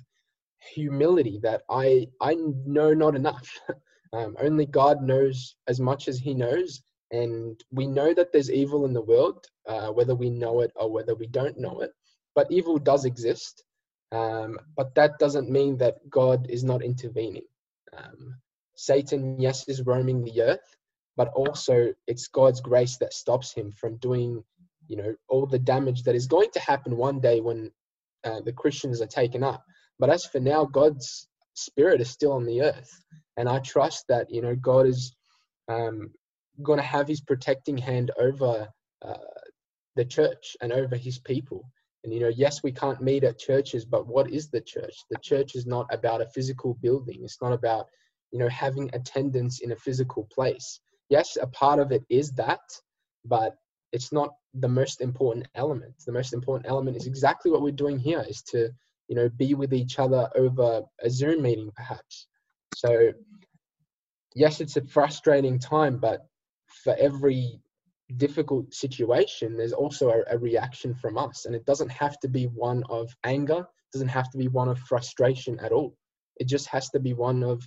humility 0.60 1.38
that 1.42 1.60
I 1.68 2.08
I 2.22 2.36
know 2.36 2.94
not 2.94 3.14
enough. 3.16 3.46
um, 4.14 4.34
only 4.40 4.64
God 4.64 5.02
knows 5.02 5.56
as 5.68 5.78
much 5.78 6.08
as 6.08 6.18
He 6.18 6.32
knows, 6.32 6.82
and 7.10 7.62
we 7.70 7.86
know 7.86 8.14
that 8.14 8.32
there's 8.32 8.50
evil 8.50 8.86
in 8.86 8.94
the 8.94 9.02
world, 9.12 9.44
uh, 9.68 9.88
whether 9.88 10.14
we 10.14 10.30
know 10.30 10.60
it 10.60 10.72
or 10.74 10.90
whether 10.90 11.14
we 11.14 11.26
don't 11.26 11.58
know 11.58 11.80
it. 11.82 11.90
But 12.34 12.50
evil 12.50 12.78
does 12.78 13.04
exist, 13.04 13.62
um, 14.10 14.58
but 14.74 14.94
that 14.94 15.18
doesn't 15.18 15.50
mean 15.50 15.76
that 15.76 15.98
God 16.08 16.46
is 16.48 16.64
not 16.64 16.82
intervening. 16.82 17.44
Um, 17.94 18.36
Satan, 18.74 19.38
yes, 19.38 19.68
is 19.68 19.82
roaming 19.82 20.24
the 20.24 20.40
earth, 20.40 20.76
but 21.16 21.28
also 21.34 21.92
it's 22.06 22.28
God's 22.28 22.60
grace 22.60 22.96
that 22.98 23.12
stops 23.12 23.52
him 23.52 23.72
from 23.72 23.96
doing, 23.96 24.42
you 24.88 24.96
know, 24.96 25.14
all 25.28 25.46
the 25.46 25.58
damage 25.58 26.02
that 26.04 26.14
is 26.14 26.26
going 26.26 26.50
to 26.52 26.60
happen 26.60 26.96
one 26.96 27.20
day 27.20 27.40
when 27.40 27.70
uh, 28.24 28.40
the 28.40 28.52
Christians 28.52 29.00
are 29.00 29.06
taken 29.06 29.42
up. 29.42 29.64
But 29.98 30.10
as 30.10 30.24
for 30.24 30.40
now, 30.40 30.64
God's 30.64 31.28
spirit 31.54 32.00
is 32.00 32.10
still 32.10 32.32
on 32.32 32.44
the 32.44 32.62
earth, 32.62 32.90
and 33.36 33.48
I 33.48 33.58
trust 33.60 34.04
that 34.08 34.30
you 34.30 34.42
know 34.42 34.56
God 34.56 34.86
is 34.86 35.14
um, 35.68 36.10
going 36.62 36.78
to 36.78 36.84
have 36.84 37.08
His 37.08 37.20
protecting 37.20 37.76
hand 37.76 38.10
over 38.18 38.68
uh, 39.02 39.14
the 39.96 40.04
church 40.04 40.56
and 40.60 40.72
over 40.72 40.96
His 40.96 41.18
people. 41.18 41.68
And 42.04 42.12
you 42.12 42.20
know, 42.20 42.32
yes, 42.34 42.62
we 42.62 42.72
can't 42.72 43.00
meet 43.00 43.22
at 43.22 43.38
churches, 43.38 43.84
but 43.84 44.06
what 44.06 44.30
is 44.30 44.48
the 44.48 44.60
church? 44.60 44.94
The 45.10 45.18
church 45.22 45.54
is 45.54 45.66
not 45.66 45.86
about 45.92 46.20
a 46.20 46.26
physical 46.26 46.74
building. 46.82 47.20
It's 47.22 47.40
not 47.40 47.52
about 47.52 47.86
you 48.30 48.38
know 48.38 48.48
having 48.48 48.90
attendance 48.94 49.60
in 49.60 49.72
a 49.72 49.76
physical 49.76 50.26
place. 50.32 50.80
Yes, 51.08 51.36
a 51.40 51.46
part 51.46 51.78
of 51.78 51.92
it 51.92 52.04
is 52.08 52.32
that, 52.32 52.60
but 53.24 53.56
it's 53.92 54.12
not 54.12 54.30
the 54.54 54.68
most 54.68 55.00
important 55.00 55.46
element. 55.54 55.94
The 56.06 56.12
most 56.12 56.32
important 56.32 56.66
element 56.68 56.96
is 56.96 57.06
exactly 57.06 57.50
what 57.50 57.62
we're 57.62 57.72
doing 57.72 57.98
here: 57.98 58.24
is 58.28 58.42
to 58.50 58.70
you 59.08 59.16
know 59.16 59.28
be 59.28 59.54
with 59.54 59.74
each 59.74 59.98
other 59.98 60.28
over 60.36 60.82
a 61.00 61.10
Zoom 61.10 61.42
meeting, 61.42 61.70
perhaps. 61.76 62.26
So 62.74 63.12
yes, 64.34 64.60
it's 64.60 64.76
a 64.76 64.84
frustrating 64.86 65.58
time, 65.58 65.98
but 65.98 66.26
for 66.84 66.96
every 66.98 67.60
difficult 68.16 68.72
situation, 68.74 69.56
there's 69.56 69.72
also 69.72 70.10
a, 70.10 70.34
a, 70.34 70.38
reaction 70.38 70.94
from 70.94 71.16
us. 71.16 71.44
And 71.46 71.54
it 71.54 71.64
doesn't 71.64 71.90
have 71.90 72.18
to 72.20 72.28
be 72.28 72.44
one 72.44 72.82
of 72.88 73.14
anger, 73.24 73.64
doesn't 73.92 74.08
have 74.08 74.30
to 74.30 74.38
be 74.38 74.48
one 74.48 74.68
of 74.68 74.78
frustration 74.80 75.58
at 75.60 75.72
all. 75.72 75.96
It 76.36 76.48
just 76.48 76.66
has 76.68 76.90
to 76.90 77.00
be 77.00 77.14
one 77.14 77.42
of 77.42 77.66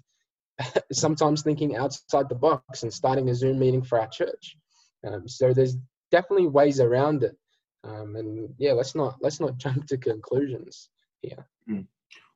sometimes 0.92 1.42
thinking 1.42 1.76
outside 1.76 2.30
the 2.30 2.36
box 2.36 2.84
and 2.84 2.94
starting 2.94 3.30
a 3.30 3.36
Zoom 3.36 3.60
meeting 3.60 3.84
for 3.84 4.00
our 4.00 4.08
church. 4.08 4.58
Um, 5.06 5.28
so 5.28 5.54
there's 5.54 5.78
definitely 6.12 6.48
ways 6.48 6.80
around 6.80 7.24
it. 7.24 7.36
Um, 7.84 8.16
and 8.16 8.50
yeah, 8.58 8.72
let's 8.72 8.96
not 8.96 9.18
let's 9.22 9.40
not 9.40 9.58
jump 9.64 9.88
to 9.88 9.98
conclusions 9.98 10.90
here. 11.22 11.46
Mm. 11.70 11.88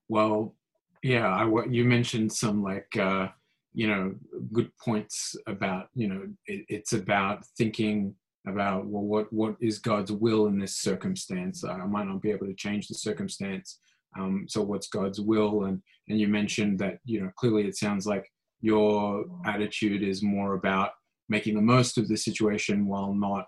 Well, 0.08 0.56
yeah, 1.02 1.28
I, 1.28 1.66
you 1.66 1.86
mentioned 1.86 2.32
some 2.32 2.62
like 2.62 2.96
uh, 2.98 3.30
you 3.74 3.88
know 3.88 4.16
good 4.52 4.72
points 4.78 5.36
about 5.48 5.88
you 5.94 6.08
know 6.08 6.28
it, 6.48 6.66
it's 6.70 6.94
about 6.94 7.46
thinking 7.58 8.16
about 8.48 8.86
well 8.88 9.04
what 9.04 9.32
what 9.32 9.56
is 9.60 9.80
god's 9.80 10.12
will 10.12 10.48
in 10.48 10.58
this 10.58 10.78
circumstance 10.78 11.64
i 11.64 11.78
might 11.86 12.08
not 12.08 12.22
be 12.22 12.32
able 12.32 12.48
to 12.48 12.54
change 12.54 12.88
the 12.88 12.96
circumstance 12.96 13.80
um, 14.18 14.46
so 14.48 14.62
what's 14.62 14.88
god's 14.88 15.20
will? 15.20 15.66
And 15.66 15.82
and 16.08 16.20
you 16.20 16.28
mentioned 16.28 16.80
that 16.80 17.00
you 17.06 17.22
know 17.22 17.30
clearly 17.38 17.68
it 17.68 17.78
sounds 17.78 18.06
like 18.08 18.30
your 18.62 19.26
attitude 19.46 20.04
is 20.04 20.24
more 20.24 20.54
about 20.54 20.92
making 21.30 21.56
the 21.56 21.62
most 21.62 21.98
of 21.98 22.08
the 22.08 22.18
situation 22.18 22.88
while 22.88 23.14
not 23.14 23.48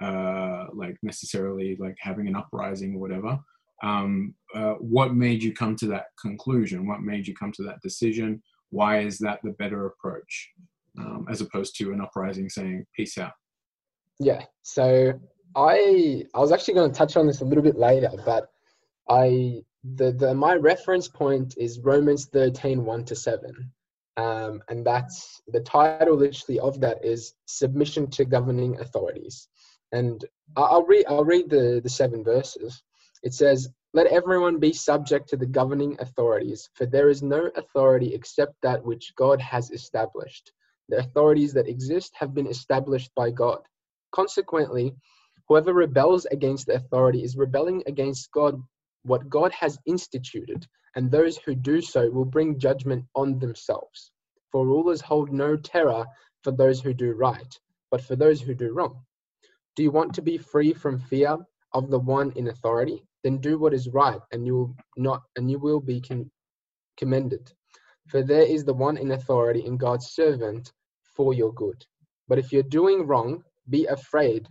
uh, 0.00 0.66
like 0.72 0.96
necessarily 1.02 1.76
like 1.80 1.96
having 1.98 2.28
an 2.28 2.36
uprising 2.36 2.94
or 2.94 3.00
whatever. 3.00 3.38
Um, 3.82 4.34
uh, 4.54 4.74
what 4.74 5.14
made 5.14 5.42
you 5.42 5.52
come 5.52 5.76
to 5.76 5.86
that 5.88 6.06
conclusion? 6.20 6.86
What 6.86 7.02
made 7.02 7.26
you 7.26 7.34
come 7.34 7.52
to 7.52 7.62
that 7.64 7.82
decision? 7.82 8.42
Why 8.70 9.00
is 9.00 9.18
that 9.18 9.40
the 9.42 9.50
better 9.52 9.86
approach 9.86 10.50
um, 10.98 11.26
as 11.30 11.42
opposed 11.42 11.76
to 11.76 11.92
an 11.92 12.00
uprising 12.00 12.48
saying 12.48 12.86
peace 12.96 13.18
out 13.18 13.32
yeah. 14.18 14.42
So 14.62 15.12
i 15.54 16.24
i 16.34 16.38
was 16.38 16.52
actually 16.52 16.74
going 16.74 16.90
to 16.90 16.96
touch 16.96 17.16
on 17.16 17.26
this 17.26 17.40
a 17.40 17.44
little 17.44 17.62
bit 17.62 17.78
later 17.78 18.10
but 18.26 18.50
i 19.08 19.62
the, 19.94 20.12
the 20.12 20.34
my 20.34 20.54
reference 20.54 21.08
point 21.08 21.54
is 21.56 21.80
romans 21.80 22.26
13 22.26 22.84
1 22.84 23.04
to 23.04 23.14
7 23.14 23.72
um, 24.18 24.62
and 24.68 24.84
that's 24.84 25.42
the 25.48 25.60
title 25.60 26.16
literally 26.16 26.58
of 26.60 26.80
that 26.80 27.04
is 27.04 27.34
submission 27.46 28.10
to 28.10 28.24
governing 28.24 28.80
authorities 28.80 29.48
and 29.92 30.24
i'll 30.56 30.84
read 30.84 31.04
i'll 31.08 31.24
read 31.24 31.48
the 31.48 31.80
the 31.82 31.90
seven 31.90 32.24
verses 32.24 32.82
it 33.22 33.32
says 33.32 33.68
let 33.96 34.08
everyone 34.08 34.58
be 34.58 34.74
subject 34.74 35.26
to 35.30 35.38
the 35.38 35.46
governing 35.46 35.96
authorities, 36.00 36.68
for 36.74 36.84
there 36.84 37.08
is 37.08 37.22
no 37.22 37.50
authority 37.56 38.12
except 38.12 38.54
that 38.62 38.84
which 38.84 39.14
God 39.16 39.40
has 39.40 39.70
established. 39.70 40.52
The 40.90 40.98
authorities 40.98 41.54
that 41.54 41.66
exist 41.66 42.12
have 42.14 42.34
been 42.34 42.46
established 42.46 43.10
by 43.16 43.30
God. 43.30 43.60
Consequently, 44.12 44.94
whoever 45.48 45.72
rebels 45.72 46.26
against 46.26 46.66
the 46.66 46.74
authority 46.74 47.22
is 47.22 47.38
rebelling 47.38 47.82
against 47.86 48.30
God, 48.32 48.62
what 49.06 49.28
God 49.28 49.52
has 49.52 49.78
instituted, 49.86 50.66
and 50.94 51.10
those 51.10 51.36
who 51.38 51.54
do 51.54 51.80
so 51.80 52.10
will 52.10 52.24
bring 52.24 52.58
judgment 52.58 53.04
on 53.14 53.38
themselves. 53.38 54.10
For 54.52 54.66
rulers 54.66 55.00
hold 55.00 55.32
no 55.32 55.56
terror 55.56 56.06
for 56.42 56.52
those 56.52 56.80
who 56.80 56.94
do 56.94 57.12
right, 57.12 57.58
but 57.90 58.02
for 58.02 58.16
those 58.16 58.40
who 58.40 58.54
do 58.54 58.72
wrong. 58.72 59.00
Do 59.74 59.82
you 59.82 59.90
want 59.90 60.14
to 60.14 60.22
be 60.22 60.38
free 60.38 60.72
from 60.72 60.98
fear 60.98 61.38
of 61.72 61.90
the 61.90 61.98
one 61.98 62.32
in 62.32 62.48
authority? 62.48 63.02
then 63.26 63.38
do 63.38 63.58
what 63.58 63.74
is 63.74 63.88
right, 63.88 64.20
and 64.30 64.46
you 64.46 64.54
will 64.54 64.76
not, 64.96 65.20
and 65.34 65.50
you 65.50 65.58
will 65.58 65.80
be 65.80 66.00
com- 66.00 66.30
commended. 66.96 67.52
For 68.06 68.22
there 68.22 68.46
is 68.46 68.64
the 68.64 68.72
one 68.72 68.96
in 68.96 69.10
authority 69.10 69.64
in 69.66 69.78
God's 69.78 70.10
servant 70.12 70.72
for 71.16 71.34
your 71.34 71.52
good. 71.52 71.84
But 72.28 72.38
if 72.38 72.52
you're 72.52 72.62
doing 72.62 73.04
wrong, 73.04 73.42
be 73.68 73.86
afraid, 73.86 74.46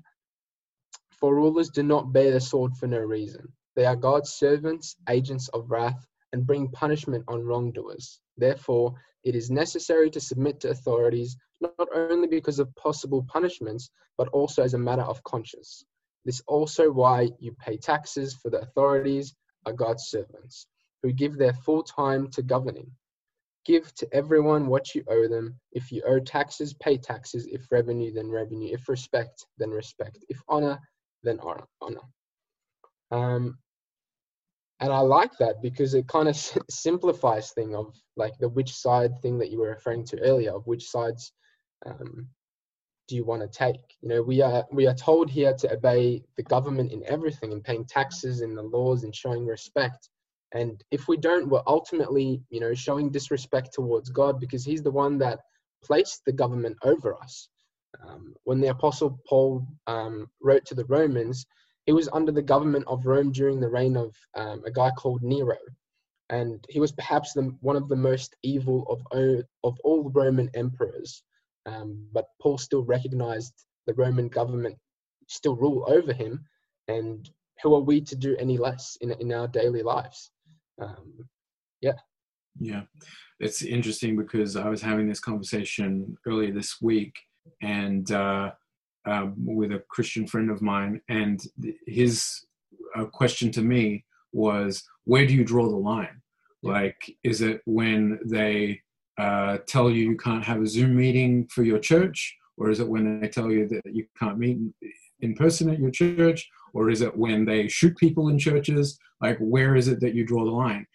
for 1.11 1.33
rulers 1.33 1.69
do 1.69 1.83
not 1.83 2.11
bear 2.11 2.33
the 2.33 2.41
sword 2.41 2.73
for 2.75 2.87
no 2.87 2.99
reason. 2.99 3.53
They 3.75 3.85
are 3.85 3.95
God's 3.95 4.31
servants, 4.33 4.95
agents 5.09 5.47
of 5.49 5.69
wrath, 5.69 6.05
and 6.33 6.45
bring 6.45 6.69
punishment 6.69 7.25
on 7.27 7.43
wrongdoers. 7.43 8.19
Therefore, 8.37 8.93
it 9.23 9.35
is 9.35 9.49
necessary 9.49 10.09
to 10.11 10.19
submit 10.19 10.59
to 10.61 10.69
authorities, 10.69 11.35
not 11.61 11.87
only 11.93 12.27
because 12.27 12.59
of 12.59 12.73
possible 12.75 13.25
punishments, 13.27 13.89
but 14.17 14.27
also 14.29 14.63
as 14.63 14.73
a 14.73 14.79
matter 14.79 15.01
of 15.01 15.23
conscience. 15.23 15.83
This 16.25 16.41
also 16.47 16.91
why 16.91 17.29
you 17.39 17.53
pay 17.59 17.77
taxes, 17.77 18.33
for 18.33 18.49
the 18.49 18.59
authorities 18.59 19.35
are 19.65 19.73
God's 19.73 20.05
servants, 20.05 20.67
who 21.03 21.11
give 21.11 21.37
their 21.37 21.53
full 21.53 21.83
time 21.83 22.29
to 22.31 22.41
governing. 22.41 22.91
Give 23.65 23.93
to 23.95 24.07
everyone 24.13 24.67
what 24.67 24.93
you 24.93 25.03
owe 25.07 25.27
them. 25.27 25.59
If 25.71 25.91
you 25.91 26.03
owe 26.05 26.19
taxes, 26.19 26.73
pay 26.73 26.97
taxes. 26.97 27.47
If 27.47 27.71
revenue, 27.71 28.13
then 28.13 28.29
revenue. 28.29 28.73
If 28.73 28.87
respect, 28.87 29.45
then 29.57 29.71
respect. 29.71 30.23
If 30.29 30.39
honor, 30.47 30.79
then 31.23 31.39
honor. 31.39 32.01
Um, 33.11 33.57
and 34.79 34.91
I 34.91 34.99
like 34.99 35.37
that 35.39 35.61
because 35.61 35.93
it 35.93 36.07
kind 36.07 36.27
of 36.27 36.35
simplifies 36.69 37.51
thing 37.51 37.75
of 37.75 37.95
like 38.15 38.37
the 38.39 38.49
which 38.49 38.73
side 38.73 39.11
thing 39.21 39.37
that 39.39 39.51
you 39.51 39.59
were 39.59 39.69
referring 39.69 40.05
to 40.07 40.19
earlier 40.21 40.53
of 40.53 40.67
which 40.67 40.89
sides 40.89 41.31
um, 41.85 42.27
do 43.07 43.15
you 43.15 43.23
want 43.23 43.41
to 43.41 43.47
take? 43.47 43.95
You 44.01 44.09
know, 44.09 44.21
we 44.21 44.41
are 44.41 44.65
we 44.71 44.87
are 44.87 44.93
told 44.93 45.29
here 45.29 45.53
to 45.53 45.73
obey 45.73 46.23
the 46.37 46.43
government 46.43 46.91
in 46.91 47.03
everything, 47.05 47.51
in 47.51 47.61
paying 47.61 47.85
taxes, 47.85 48.41
in 48.41 48.55
the 48.55 48.63
laws, 48.63 49.03
in 49.03 49.11
showing 49.11 49.45
respect. 49.45 50.09
And 50.53 50.83
if 50.91 51.07
we 51.07 51.17
don't, 51.17 51.49
we're 51.49 51.61
ultimately, 51.67 52.41
you 52.49 52.59
know, 52.59 52.73
showing 52.73 53.11
disrespect 53.11 53.73
towards 53.73 54.09
God 54.09 54.39
because 54.39 54.65
He's 54.65 54.81
the 54.81 54.91
one 54.91 55.17
that 55.19 55.39
placed 55.83 56.23
the 56.25 56.31
government 56.31 56.77
over 56.83 57.15
us. 57.15 57.49
Um, 58.05 58.35
when 58.43 58.59
the 58.59 58.69
Apostle 58.69 59.19
Paul 59.27 59.67
um, 59.87 60.27
wrote 60.41 60.65
to 60.65 60.75
the 60.75 60.85
Romans, 60.85 61.45
he 61.85 61.93
was 61.93 62.09
under 62.13 62.31
the 62.31 62.41
government 62.41 62.85
of 62.87 63.05
Rome 63.05 63.31
during 63.31 63.59
the 63.59 63.69
reign 63.69 63.95
of 63.95 64.15
um, 64.33 64.63
a 64.65 64.71
guy 64.71 64.91
called 64.91 65.21
Nero, 65.21 65.57
and 66.29 66.65
he 66.69 66.79
was 66.79 66.91
perhaps 66.91 67.33
the, 67.33 67.55
one 67.61 67.75
of 67.75 67.87
the 67.87 67.95
most 67.95 68.35
evil 68.43 68.85
of 68.89 69.01
of 69.63 69.79
all 69.83 70.09
Roman 70.09 70.49
emperors. 70.55 71.23
Um, 71.67 72.07
but 72.13 72.25
Paul 72.41 72.57
still 72.57 72.83
recognized 72.83 73.53
the 73.87 73.93
Roman 73.93 74.27
government 74.27 74.77
still 75.27 75.55
rule 75.55 75.85
over 75.87 76.13
him, 76.13 76.43
and 76.87 77.29
who 77.61 77.75
are 77.75 77.81
we 77.81 78.01
to 78.01 78.15
do 78.15 78.35
any 78.37 78.57
less 78.57 78.97
in 79.01 79.11
in 79.11 79.31
our 79.31 79.47
daily 79.47 79.83
lives? 79.83 80.31
Um, 80.81 81.27
yeah. 81.81 81.93
Yeah, 82.59 82.83
it's 83.39 83.61
interesting 83.61 84.15
because 84.15 84.55
I 84.55 84.69
was 84.69 84.81
having 84.81 85.07
this 85.07 85.19
conversation 85.19 86.17
earlier 86.25 86.53
this 86.53 86.81
week, 86.81 87.13
and 87.61 88.09
uh, 88.11 88.51
um, 89.05 89.33
with 89.37 89.71
a 89.71 89.83
Christian 89.89 90.27
friend 90.27 90.49
of 90.49 90.61
mine, 90.61 91.01
and 91.09 91.41
his 91.87 92.45
uh, 92.95 93.05
question 93.05 93.51
to 93.51 93.61
me 93.61 94.05
was, 94.31 94.83
"Where 95.05 95.25
do 95.25 95.33
you 95.33 95.43
draw 95.43 95.69
the 95.69 95.75
line? 95.75 96.21
Like, 96.63 97.15
is 97.23 97.41
it 97.41 97.61
when 97.65 98.19
they 98.25 98.81
uh, 99.17 99.59
tell 99.67 99.89
you 99.89 100.09
you 100.09 100.17
can't 100.17 100.43
have 100.43 100.61
a 100.61 100.67
Zoom 100.67 100.95
meeting 100.95 101.47
for 101.47 101.63
your 101.63 101.79
church, 101.79 102.35
or 102.57 102.69
is 102.69 102.79
it 102.79 102.87
when 102.87 103.21
they 103.21 103.27
tell 103.27 103.51
you 103.51 103.67
that 103.67 103.81
you 103.85 104.05
can't 104.19 104.39
meet 104.39 104.57
in 105.21 105.35
person 105.35 105.69
at 105.69 105.79
your 105.79 105.91
church, 105.91 106.49
or 106.73 106.89
is 106.89 107.01
it 107.01 107.15
when 107.15 107.45
they 107.45 107.67
shoot 107.67 107.95
people 107.97 108.29
in 108.29 108.39
churches? 108.39 108.97
Like, 109.21 109.37
where 109.39 109.75
is 109.75 109.87
it 109.87 109.99
that 110.01 110.15
you 110.15 110.25
draw 110.25 110.43
the 110.43 110.51
line? 110.51 110.85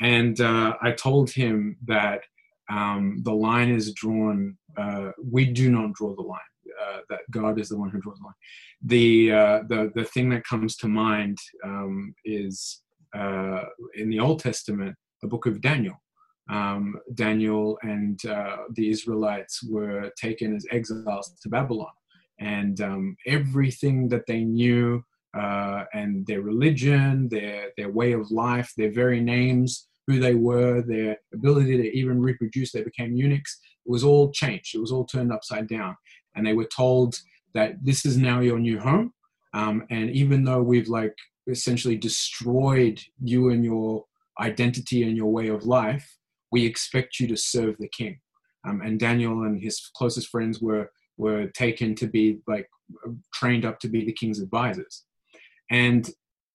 And 0.00 0.40
uh, 0.40 0.74
I 0.82 0.92
told 0.92 1.30
him 1.30 1.76
that 1.86 2.22
um, 2.70 3.20
the 3.22 3.32
line 3.32 3.70
is 3.70 3.92
drawn. 3.92 4.56
Uh, 4.76 5.10
we 5.22 5.44
do 5.46 5.70
not 5.70 5.92
draw 5.92 6.14
the 6.14 6.22
line. 6.22 6.40
Uh, 6.82 7.00
that 7.08 7.20
God 7.30 7.58
is 7.60 7.68
the 7.68 7.78
one 7.78 7.90
who 7.90 8.00
draws 8.00 8.18
the 8.18 8.24
line. 8.24 8.34
The 8.82 9.32
uh, 9.32 9.58
the 9.68 9.92
the 9.94 10.04
thing 10.04 10.28
that 10.30 10.44
comes 10.44 10.76
to 10.76 10.88
mind 10.88 11.38
um, 11.64 12.14
is 12.24 12.82
uh, 13.16 13.62
in 13.94 14.08
the 14.10 14.20
Old 14.20 14.40
Testament, 14.40 14.96
the 15.22 15.28
book 15.28 15.46
of 15.46 15.60
Daniel 15.60 16.00
um, 16.50 16.96
Daniel 17.14 17.78
and 17.82 18.24
uh, 18.26 18.56
the 18.74 18.90
Israelites 18.90 19.62
were 19.62 20.10
taken 20.20 20.54
as 20.54 20.66
exiles 20.70 21.32
to 21.42 21.48
Babylon. 21.48 21.92
And 22.40 22.80
um, 22.80 23.16
everything 23.26 24.08
that 24.08 24.26
they 24.26 24.44
knew, 24.44 25.04
uh, 25.36 25.84
and 25.92 26.26
their 26.26 26.40
religion, 26.40 27.28
their, 27.28 27.70
their 27.76 27.90
way 27.90 28.12
of 28.12 28.30
life, 28.30 28.72
their 28.76 28.90
very 28.90 29.20
names, 29.20 29.88
who 30.06 30.18
they 30.18 30.34
were, 30.34 30.82
their 30.82 31.18
ability 31.32 31.76
to 31.76 31.96
even 31.96 32.20
reproduce, 32.20 32.72
they 32.72 32.82
became 32.82 33.14
eunuchs, 33.14 33.60
it 33.86 33.90
was 33.90 34.02
all 34.02 34.32
changed. 34.32 34.74
It 34.74 34.80
was 34.80 34.90
all 34.90 35.04
turned 35.04 35.32
upside 35.32 35.68
down. 35.68 35.96
And 36.34 36.46
they 36.46 36.52
were 36.52 36.64
told 36.64 37.18
that 37.54 37.74
this 37.82 38.04
is 38.04 38.16
now 38.16 38.40
your 38.40 38.58
new 38.58 38.78
home. 38.78 39.12
Um, 39.52 39.84
and 39.90 40.10
even 40.10 40.44
though 40.44 40.62
we've 40.62 40.88
like 40.88 41.16
essentially 41.48 41.96
destroyed 41.96 43.00
you 43.22 43.50
and 43.50 43.64
your 43.64 44.04
identity 44.40 45.02
and 45.02 45.16
your 45.16 45.32
way 45.32 45.48
of 45.48 45.64
life, 45.64 46.16
we 46.52 46.64
expect 46.64 47.20
you 47.20 47.26
to 47.28 47.36
serve 47.36 47.76
the 47.78 47.88
king. 47.88 48.20
Um, 48.66 48.80
and 48.82 49.00
Daniel 49.00 49.42
and 49.44 49.60
his 49.60 49.90
closest 49.94 50.28
friends 50.28 50.60
were 50.60 50.90
were 51.16 51.48
taken 51.48 51.94
to 51.94 52.06
be 52.06 52.38
like 52.46 52.66
trained 53.34 53.64
up 53.64 53.78
to 53.80 53.88
be 53.88 54.04
the 54.04 54.12
king's 54.12 54.40
advisors. 54.40 55.04
And 55.70 56.08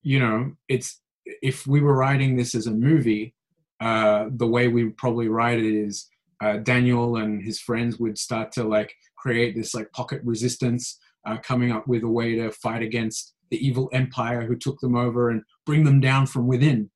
you 0.04 0.20
know, 0.20 0.54
it's 0.70 1.02
if 1.26 1.66
we 1.66 1.82
were 1.82 1.96
writing 1.96 2.36
this 2.36 2.54
as 2.54 2.68
a 2.68 2.72
movie, 2.72 3.34
uh, 3.80 4.26
the 4.30 4.48
way 4.48 4.68
we 4.68 4.90
probably 4.90 5.28
write 5.28 5.60
it 5.60 5.66
is 5.66 6.08
uh, 6.42 6.58
Daniel 6.58 7.18
and 7.18 7.42
his 7.42 7.60
friends 7.60 7.98
would 7.98 8.18
start 8.18 8.52
to 8.54 8.64
like 8.64 8.94
create 9.26 9.56
this 9.56 9.74
like 9.74 9.92
pocket 9.92 10.22
resistance, 10.24 11.00
uh, 11.26 11.38
coming 11.38 11.72
up 11.72 11.88
with 11.88 12.04
a 12.04 12.08
way 12.08 12.36
to 12.36 12.52
fight 12.52 12.84
against 12.84 13.34
the 13.50 13.58
evil 13.66 13.90
empire 13.92 14.46
who 14.46 14.56
took 14.56 14.80
them 14.82 14.96
over 14.96 15.32
and 15.32 15.42
bring 15.66 15.84
them 15.84 16.00
down 16.00 16.28
from 16.28 16.46
within. 16.46 16.92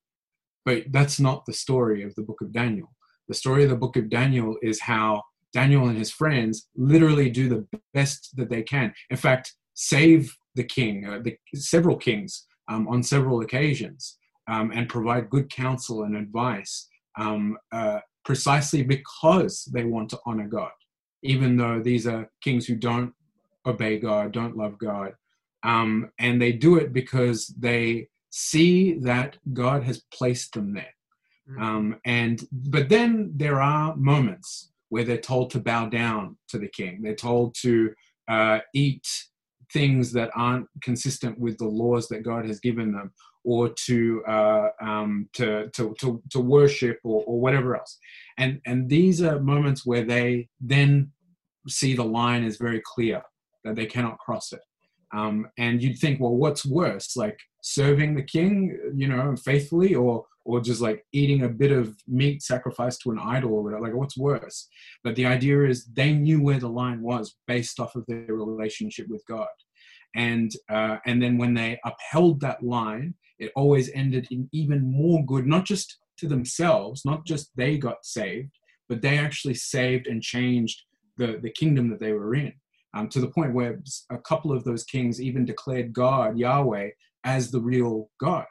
But 0.64 0.84
that's 0.92 1.18
not 1.18 1.44
the 1.44 1.52
story 1.52 2.04
of 2.04 2.14
the 2.14 2.22
book 2.22 2.40
of 2.40 2.52
Daniel. 2.52 2.88
The 3.26 3.34
story 3.34 3.64
of 3.64 3.70
the 3.70 3.82
book 3.84 3.96
of 3.96 4.08
Daniel 4.08 4.56
is 4.62 4.80
how 4.80 5.22
Daniel 5.52 5.88
and 5.88 5.98
his 5.98 6.12
friends 6.12 6.68
literally 6.76 7.30
do 7.30 7.48
the 7.48 7.66
best 7.94 8.36
that 8.36 8.48
they 8.48 8.62
can. 8.62 8.94
In 9.08 9.16
fact, 9.16 9.54
save 9.74 10.32
the 10.54 10.64
king, 10.64 11.06
uh, 11.06 11.18
the, 11.24 11.36
several 11.54 11.96
kings 11.96 12.46
um, 12.68 12.86
on 12.86 13.02
several 13.02 13.40
occasions, 13.40 14.18
um, 14.48 14.70
and 14.72 14.88
provide 14.88 15.30
good 15.30 15.50
counsel 15.50 16.04
and 16.04 16.16
advice 16.16 16.88
um, 17.18 17.56
uh, 17.72 17.98
precisely 18.24 18.82
because 18.82 19.64
they 19.72 19.84
want 19.84 20.08
to 20.10 20.18
honor 20.26 20.46
God, 20.46 20.70
even 21.22 21.56
though 21.56 21.80
these 21.80 22.06
are 22.06 22.30
kings 22.42 22.66
who 22.66 22.76
don't 22.76 23.12
obey 23.66 23.98
God, 23.98 24.32
don't 24.32 24.56
love 24.56 24.78
God. 24.78 25.14
Um, 25.62 26.10
and 26.18 26.40
they 26.40 26.52
do 26.52 26.76
it 26.76 26.92
because 26.92 27.48
they 27.58 28.08
see 28.30 28.94
that 29.00 29.36
God 29.52 29.82
has 29.84 30.02
placed 30.12 30.54
them 30.54 30.74
there. 30.74 30.94
Mm. 31.50 31.60
Um, 31.62 31.96
and 32.04 32.40
but 32.52 32.88
then 32.88 33.32
there 33.34 33.60
are 33.60 33.96
moments 33.96 34.70
where 34.88 35.04
they're 35.04 35.18
told 35.18 35.50
to 35.50 35.60
bow 35.60 35.86
down 35.86 36.36
to 36.48 36.58
the 36.58 36.68
king. 36.68 37.00
They're 37.02 37.14
told 37.14 37.54
to 37.62 37.92
uh, 38.28 38.60
eat 38.74 39.06
things 39.72 40.12
that 40.12 40.30
aren't 40.34 40.66
consistent 40.82 41.38
with 41.38 41.58
the 41.58 41.66
laws 41.66 42.08
that 42.08 42.24
God 42.24 42.44
has 42.46 42.58
given 42.60 42.92
them, 42.92 43.12
or 43.44 43.70
to 43.86 44.22
uh, 44.26 44.68
um, 44.80 45.28
to, 45.32 45.68
to, 45.70 45.94
to 46.00 46.22
to 46.30 46.40
worship 46.40 46.98
or, 47.04 47.24
or 47.26 47.40
whatever 47.40 47.76
else. 47.76 47.98
And 48.38 48.60
and 48.66 48.88
these 48.88 49.22
are 49.22 49.40
moments 49.40 49.86
where 49.86 50.04
they 50.04 50.48
then 50.60 51.12
see 51.68 51.94
the 51.94 52.04
line 52.04 52.44
is 52.44 52.56
very 52.56 52.82
clear 52.84 53.22
that 53.64 53.76
they 53.76 53.86
cannot 53.86 54.18
cross 54.18 54.52
it. 54.52 54.60
Um, 55.12 55.48
and 55.58 55.82
you'd 55.82 55.98
think, 55.98 56.20
well, 56.20 56.36
what's 56.36 56.64
worse, 56.64 57.16
like 57.16 57.38
serving 57.62 58.14
the 58.14 58.22
king, 58.22 58.78
you 58.94 59.08
know, 59.08 59.34
faithfully, 59.36 59.94
or 59.94 60.24
or 60.44 60.60
just 60.60 60.80
like 60.80 61.04
eating 61.12 61.42
a 61.42 61.48
bit 61.48 61.70
of 61.70 61.94
meat 62.08 62.42
sacrificed 62.42 63.02
to 63.02 63.10
an 63.10 63.18
idol 63.18 63.52
or 63.54 63.62
whatever. 63.62 63.82
Like, 63.82 63.94
what's 63.94 64.16
worse? 64.16 64.68
But 65.04 65.14
the 65.14 65.26
idea 65.26 65.64
is 65.64 65.84
they 65.86 66.12
knew 66.12 66.42
where 66.42 66.58
the 66.58 66.68
line 66.68 67.02
was 67.02 67.36
based 67.46 67.78
off 67.78 67.94
of 67.94 68.04
their 68.06 68.24
relationship 68.28 69.06
with 69.08 69.22
God, 69.26 69.48
and 70.14 70.52
uh, 70.68 70.98
and 71.06 71.22
then 71.22 71.38
when 71.38 71.54
they 71.54 71.78
upheld 71.84 72.40
that 72.40 72.62
line, 72.62 73.14
it 73.38 73.52
always 73.56 73.90
ended 73.92 74.26
in 74.30 74.48
even 74.52 74.90
more 74.90 75.24
good, 75.24 75.46
not 75.46 75.64
just 75.64 75.98
to 76.18 76.28
themselves, 76.28 77.04
not 77.04 77.24
just 77.24 77.50
they 77.56 77.78
got 77.78 78.04
saved, 78.04 78.50
but 78.88 79.02
they 79.02 79.18
actually 79.18 79.54
saved 79.54 80.06
and 80.06 80.22
changed 80.22 80.82
the 81.16 81.38
the 81.42 81.50
kingdom 81.50 81.88
that 81.90 82.00
they 82.00 82.12
were 82.12 82.34
in 82.34 82.52
um, 82.94 83.08
to 83.08 83.20
the 83.20 83.28
point 83.28 83.54
where 83.54 83.80
a 84.10 84.18
couple 84.18 84.52
of 84.52 84.64
those 84.64 84.84
kings 84.84 85.20
even 85.20 85.44
declared 85.44 85.92
God, 85.92 86.38
Yahweh, 86.38 86.90
as 87.24 87.50
the 87.50 87.60
real 87.60 88.10
God. 88.18 88.46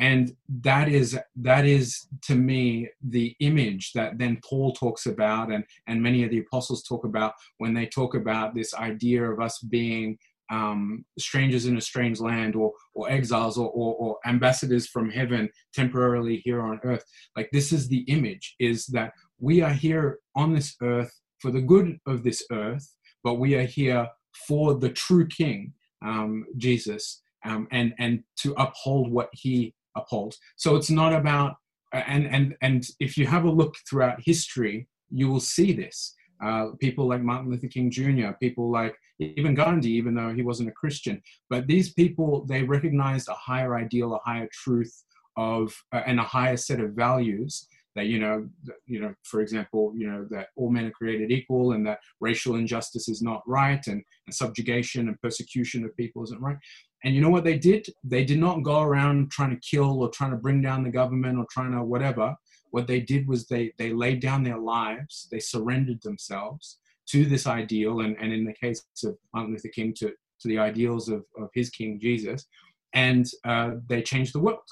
And 0.00 0.32
that 0.62 0.88
is 0.88 1.16
that 1.36 1.64
is 1.66 2.08
to 2.22 2.34
me 2.34 2.88
the 3.00 3.36
image 3.38 3.92
that 3.92 4.18
then 4.18 4.40
Paul 4.44 4.72
talks 4.72 5.06
about, 5.06 5.52
and 5.52 5.64
and 5.86 6.02
many 6.02 6.24
of 6.24 6.30
the 6.30 6.40
apostles 6.40 6.82
talk 6.82 7.04
about 7.04 7.34
when 7.58 7.74
they 7.74 7.86
talk 7.86 8.16
about 8.16 8.54
this 8.54 8.74
idea 8.74 9.22
of 9.22 9.40
us 9.40 9.60
being 9.60 10.18
um, 10.50 11.04
strangers 11.18 11.66
in 11.66 11.76
a 11.76 11.80
strange 11.80 12.20
land 12.20 12.54
or 12.54 12.72
or 12.94 13.10
exiles 13.10 13.58
or, 13.58 13.70
or, 13.70 13.94
or 13.94 14.18
ambassadors 14.26 14.86
from 14.86 15.10
heaven 15.10 15.48
temporarily 15.72 16.42
here 16.44 16.60
on 16.60 16.80
earth. 16.84 17.04
Like 17.36 17.48
this 17.52 17.72
is 17.72 17.88
the 17.88 18.00
image: 18.08 18.54
is 18.58 18.86
that 18.88 19.12
we 19.38 19.62
are 19.62 19.72
here 19.72 20.18
on 20.36 20.54
this 20.54 20.76
earth 20.82 21.12
for 21.40 21.50
the 21.50 21.62
good 21.62 21.98
of 22.06 22.22
this 22.22 22.44
earth, 22.52 22.86
but 23.22 23.34
we 23.34 23.54
are 23.54 23.64
here 23.64 24.08
for 24.46 24.74
the 24.74 24.90
true 24.90 25.26
King, 25.26 25.72
um, 26.04 26.44
Jesus, 26.56 27.22
um, 27.44 27.68
and 27.70 27.94
and 27.98 28.22
to 28.38 28.54
uphold 28.58 29.10
what 29.10 29.28
He 29.32 29.74
upholds. 29.96 30.38
So 30.56 30.76
it's 30.76 30.90
not 30.90 31.12
about 31.12 31.54
and 31.92 32.26
and 32.26 32.56
and 32.60 32.86
if 33.00 33.16
you 33.16 33.26
have 33.26 33.44
a 33.44 33.50
look 33.50 33.76
throughout 33.88 34.18
history, 34.24 34.88
you 35.10 35.28
will 35.28 35.40
see 35.40 35.72
this. 35.72 36.14
Uh, 36.42 36.68
people 36.80 37.08
like 37.08 37.22
Martin 37.22 37.50
Luther 37.50 37.68
King 37.68 37.90
Jr., 37.90 38.32
people 38.40 38.70
like 38.70 38.94
even 39.18 39.54
Gandhi, 39.54 39.90
even 39.92 40.14
though 40.14 40.32
he 40.32 40.42
wasn't 40.42 40.68
a 40.68 40.72
Christian, 40.72 41.22
but 41.48 41.66
these 41.66 41.92
people 41.92 42.44
they 42.46 42.62
recognized 42.62 43.28
a 43.28 43.34
higher 43.34 43.76
ideal, 43.76 44.14
a 44.14 44.28
higher 44.28 44.48
truth 44.52 45.04
of 45.36 45.74
uh, 45.92 46.02
and 46.06 46.18
a 46.18 46.24
higher 46.24 46.56
set 46.56 46.80
of 46.80 46.92
values 46.92 47.66
that 47.94 48.06
you 48.06 48.18
know 48.18 48.46
you 48.86 49.00
know 49.00 49.14
for 49.22 49.40
example 49.40 49.92
you 49.96 50.08
know 50.10 50.26
that 50.30 50.48
all 50.56 50.70
men 50.70 50.86
are 50.86 50.90
created 50.90 51.30
equal 51.30 51.72
and 51.72 51.86
that 51.86 52.00
racial 52.20 52.56
injustice 52.56 53.08
is 53.08 53.22
not 53.22 53.42
right 53.46 53.86
and, 53.86 54.02
and 54.26 54.34
subjugation 54.34 55.08
and 55.08 55.20
persecution 55.20 55.84
of 55.84 55.96
people 55.96 56.22
isn't 56.24 56.40
right. 56.40 56.56
And 57.04 57.14
you 57.14 57.20
know 57.20 57.28
what 57.28 57.44
they 57.44 57.58
did? 57.58 57.86
They 58.02 58.24
did 58.24 58.38
not 58.38 58.62
go 58.62 58.80
around 58.80 59.30
trying 59.30 59.50
to 59.50 59.60
kill 59.60 60.02
or 60.02 60.08
trying 60.08 60.30
to 60.30 60.38
bring 60.38 60.62
down 60.62 60.82
the 60.82 60.90
government 60.90 61.38
or 61.38 61.46
trying 61.50 61.72
to 61.72 61.84
whatever 61.84 62.34
what 62.74 62.86
they 62.86 63.00
did 63.00 63.26
was 63.26 63.46
they 63.46 63.72
they 63.78 63.92
laid 63.92 64.20
down 64.20 64.42
their 64.42 64.58
lives 64.58 65.28
they 65.30 65.40
surrendered 65.40 66.00
themselves 66.02 66.78
to 67.06 67.24
this 67.26 67.46
ideal 67.46 68.00
and, 68.00 68.16
and 68.20 68.32
in 68.32 68.44
the 68.44 68.54
case 68.54 68.82
of 69.04 69.16
martin 69.32 69.52
luther 69.52 69.68
king 69.68 69.94
to 69.94 70.08
to 70.40 70.48
the 70.48 70.58
ideals 70.58 71.08
of, 71.08 71.24
of 71.38 71.48
his 71.54 71.70
king 71.70 71.98
jesus 72.00 72.46
and 72.92 73.26
uh, 73.44 73.72
they 73.88 74.02
changed 74.02 74.34
the 74.34 74.40
world 74.40 74.70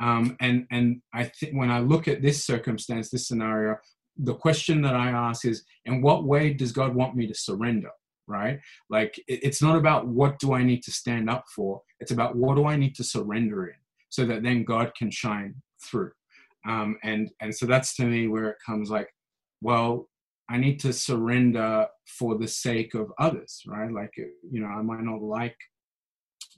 um, 0.00 0.36
and 0.40 0.66
and 0.70 1.02
I 1.12 1.24
think 1.24 1.54
when 1.54 1.70
I 1.70 1.80
look 1.80 2.06
at 2.08 2.22
this 2.22 2.44
circumstance, 2.44 3.10
this 3.10 3.26
scenario, 3.26 3.76
the 4.16 4.34
question 4.34 4.80
that 4.82 4.94
I 4.94 5.10
ask 5.10 5.44
is, 5.44 5.64
in 5.86 6.02
what 6.02 6.24
way 6.24 6.52
does 6.52 6.72
God 6.72 6.94
want 6.94 7.16
me 7.16 7.26
to 7.26 7.34
surrender? 7.34 7.90
Right? 8.26 8.60
Like 8.90 9.20
it's 9.26 9.62
not 9.62 9.76
about 9.76 10.06
what 10.06 10.38
do 10.38 10.52
I 10.52 10.62
need 10.62 10.82
to 10.84 10.92
stand 10.92 11.30
up 11.30 11.44
for. 11.54 11.80
It's 12.00 12.12
about 12.12 12.36
what 12.36 12.56
do 12.56 12.66
I 12.66 12.76
need 12.76 12.94
to 12.96 13.04
surrender 13.04 13.66
in, 13.66 13.74
so 14.08 14.24
that 14.26 14.42
then 14.42 14.64
God 14.64 14.92
can 14.96 15.10
shine 15.10 15.54
through. 15.82 16.12
Um, 16.66 16.98
and 17.02 17.30
and 17.40 17.54
so 17.54 17.66
that's 17.66 17.94
to 17.96 18.04
me 18.04 18.28
where 18.28 18.48
it 18.50 18.56
comes 18.64 18.90
like, 18.90 19.08
well, 19.60 20.08
I 20.50 20.56
need 20.56 20.80
to 20.80 20.92
surrender 20.92 21.86
for 22.06 22.36
the 22.38 22.48
sake 22.48 22.94
of 22.94 23.12
others, 23.18 23.62
right? 23.66 23.92
Like 23.92 24.14
you 24.16 24.60
know, 24.60 24.66
I 24.66 24.82
might 24.82 25.02
not 25.02 25.22
like 25.22 25.56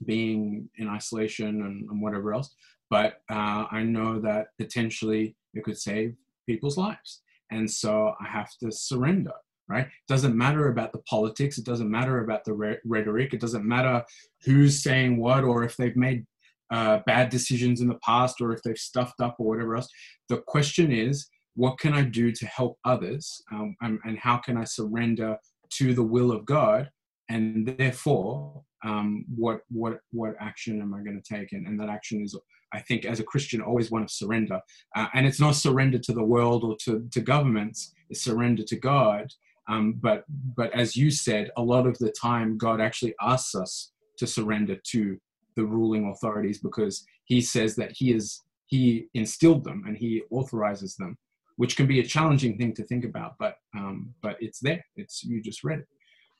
being 0.05 0.69
in 0.77 0.87
isolation 0.87 1.61
and, 1.61 1.89
and 1.89 2.01
whatever 2.01 2.33
else, 2.33 2.55
but 2.89 3.21
uh, 3.29 3.65
I 3.71 3.83
know 3.83 4.19
that 4.19 4.47
potentially 4.59 5.35
it 5.53 5.63
could 5.63 5.77
save 5.77 6.15
people's 6.47 6.77
lives. 6.77 7.21
And 7.51 7.69
so 7.69 8.13
I 8.19 8.27
have 8.27 8.49
to 8.59 8.71
surrender, 8.71 9.33
right? 9.67 9.85
It 9.85 10.07
doesn't 10.07 10.37
matter 10.37 10.69
about 10.69 10.93
the 10.93 10.99
politics. 10.99 11.57
It 11.57 11.65
doesn't 11.65 11.91
matter 11.91 12.23
about 12.23 12.45
the 12.45 12.53
re- 12.53 12.79
rhetoric. 12.85 13.33
It 13.33 13.41
doesn't 13.41 13.65
matter 13.65 14.03
who's 14.45 14.81
saying 14.81 15.17
what 15.17 15.43
or 15.43 15.63
if 15.63 15.75
they've 15.75 15.95
made 15.95 16.25
uh, 16.71 16.99
bad 17.05 17.29
decisions 17.29 17.81
in 17.81 17.87
the 17.87 17.99
past 18.05 18.41
or 18.41 18.53
if 18.53 18.61
they've 18.63 18.77
stuffed 18.77 19.21
up 19.21 19.35
or 19.39 19.47
whatever 19.47 19.75
else. 19.75 19.87
The 20.29 20.37
question 20.47 20.91
is, 20.91 21.27
what 21.55 21.77
can 21.79 21.93
I 21.93 22.03
do 22.03 22.31
to 22.31 22.45
help 22.45 22.77
others? 22.85 23.41
Um, 23.51 23.75
and, 23.81 23.99
and 24.05 24.17
how 24.17 24.37
can 24.37 24.57
I 24.57 24.63
surrender 24.63 25.37
to 25.71 25.93
the 25.93 26.03
will 26.03 26.31
of 26.31 26.45
God? 26.45 26.89
And 27.29 27.67
therefore, 27.77 28.63
um, 28.83 29.25
what 29.35 29.61
what 29.69 29.99
what 30.11 30.35
action 30.39 30.81
am 30.81 30.93
I 30.93 31.01
going 31.01 31.21
to 31.21 31.35
take? 31.35 31.53
And, 31.53 31.67
and 31.67 31.79
that 31.79 31.87
action 31.87 32.21
is 32.23 32.35
I 32.73 32.79
think 32.79 33.05
as 33.05 33.19
a 33.19 33.23
Christian 33.23 33.61
always 33.61 33.91
want 33.91 34.07
to 34.07 34.13
surrender. 34.13 34.59
Uh, 34.95 35.07
and 35.13 35.25
it's 35.25 35.39
not 35.39 35.55
surrender 35.55 35.99
to 35.99 36.13
the 36.13 36.23
world 36.23 36.63
or 36.63 36.75
to, 36.85 37.07
to 37.11 37.21
governments, 37.21 37.93
it's 38.09 38.23
surrender 38.23 38.63
to 38.63 38.75
God. 38.75 39.31
Um, 39.67 39.93
but, 40.01 40.23
but 40.55 40.73
as 40.73 40.95
you 40.95 41.11
said, 41.11 41.51
a 41.57 41.61
lot 41.61 41.85
of 41.85 41.97
the 41.99 42.11
time, 42.11 42.57
God 42.57 42.81
actually 42.81 43.13
asks 43.21 43.55
us 43.55 43.91
to 44.17 44.27
surrender 44.27 44.77
to 44.91 45.19
the 45.55 45.65
ruling 45.65 46.09
authorities 46.09 46.59
because 46.59 47.05
he 47.25 47.41
says 47.41 47.75
that 47.75 47.91
he 47.95 48.13
is 48.13 48.41
he 48.67 49.07
instilled 49.13 49.63
them 49.63 49.83
and 49.85 49.97
he 49.97 50.21
authorizes 50.31 50.95
them 50.95 51.17
which 51.57 51.75
can 51.75 51.85
be 51.85 51.99
a 51.99 52.03
challenging 52.03 52.57
thing 52.57 52.73
to 52.73 52.83
think 52.83 53.05
about 53.05 53.33
but 53.39 53.55
um 53.77 54.13
but 54.21 54.37
it's 54.39 54.59
there. 54.59 54.83
It's 54.95 55.23
you 55.23 55.41
just 55.41 55.63
read 55.63 55.79
it. 55.79 55.87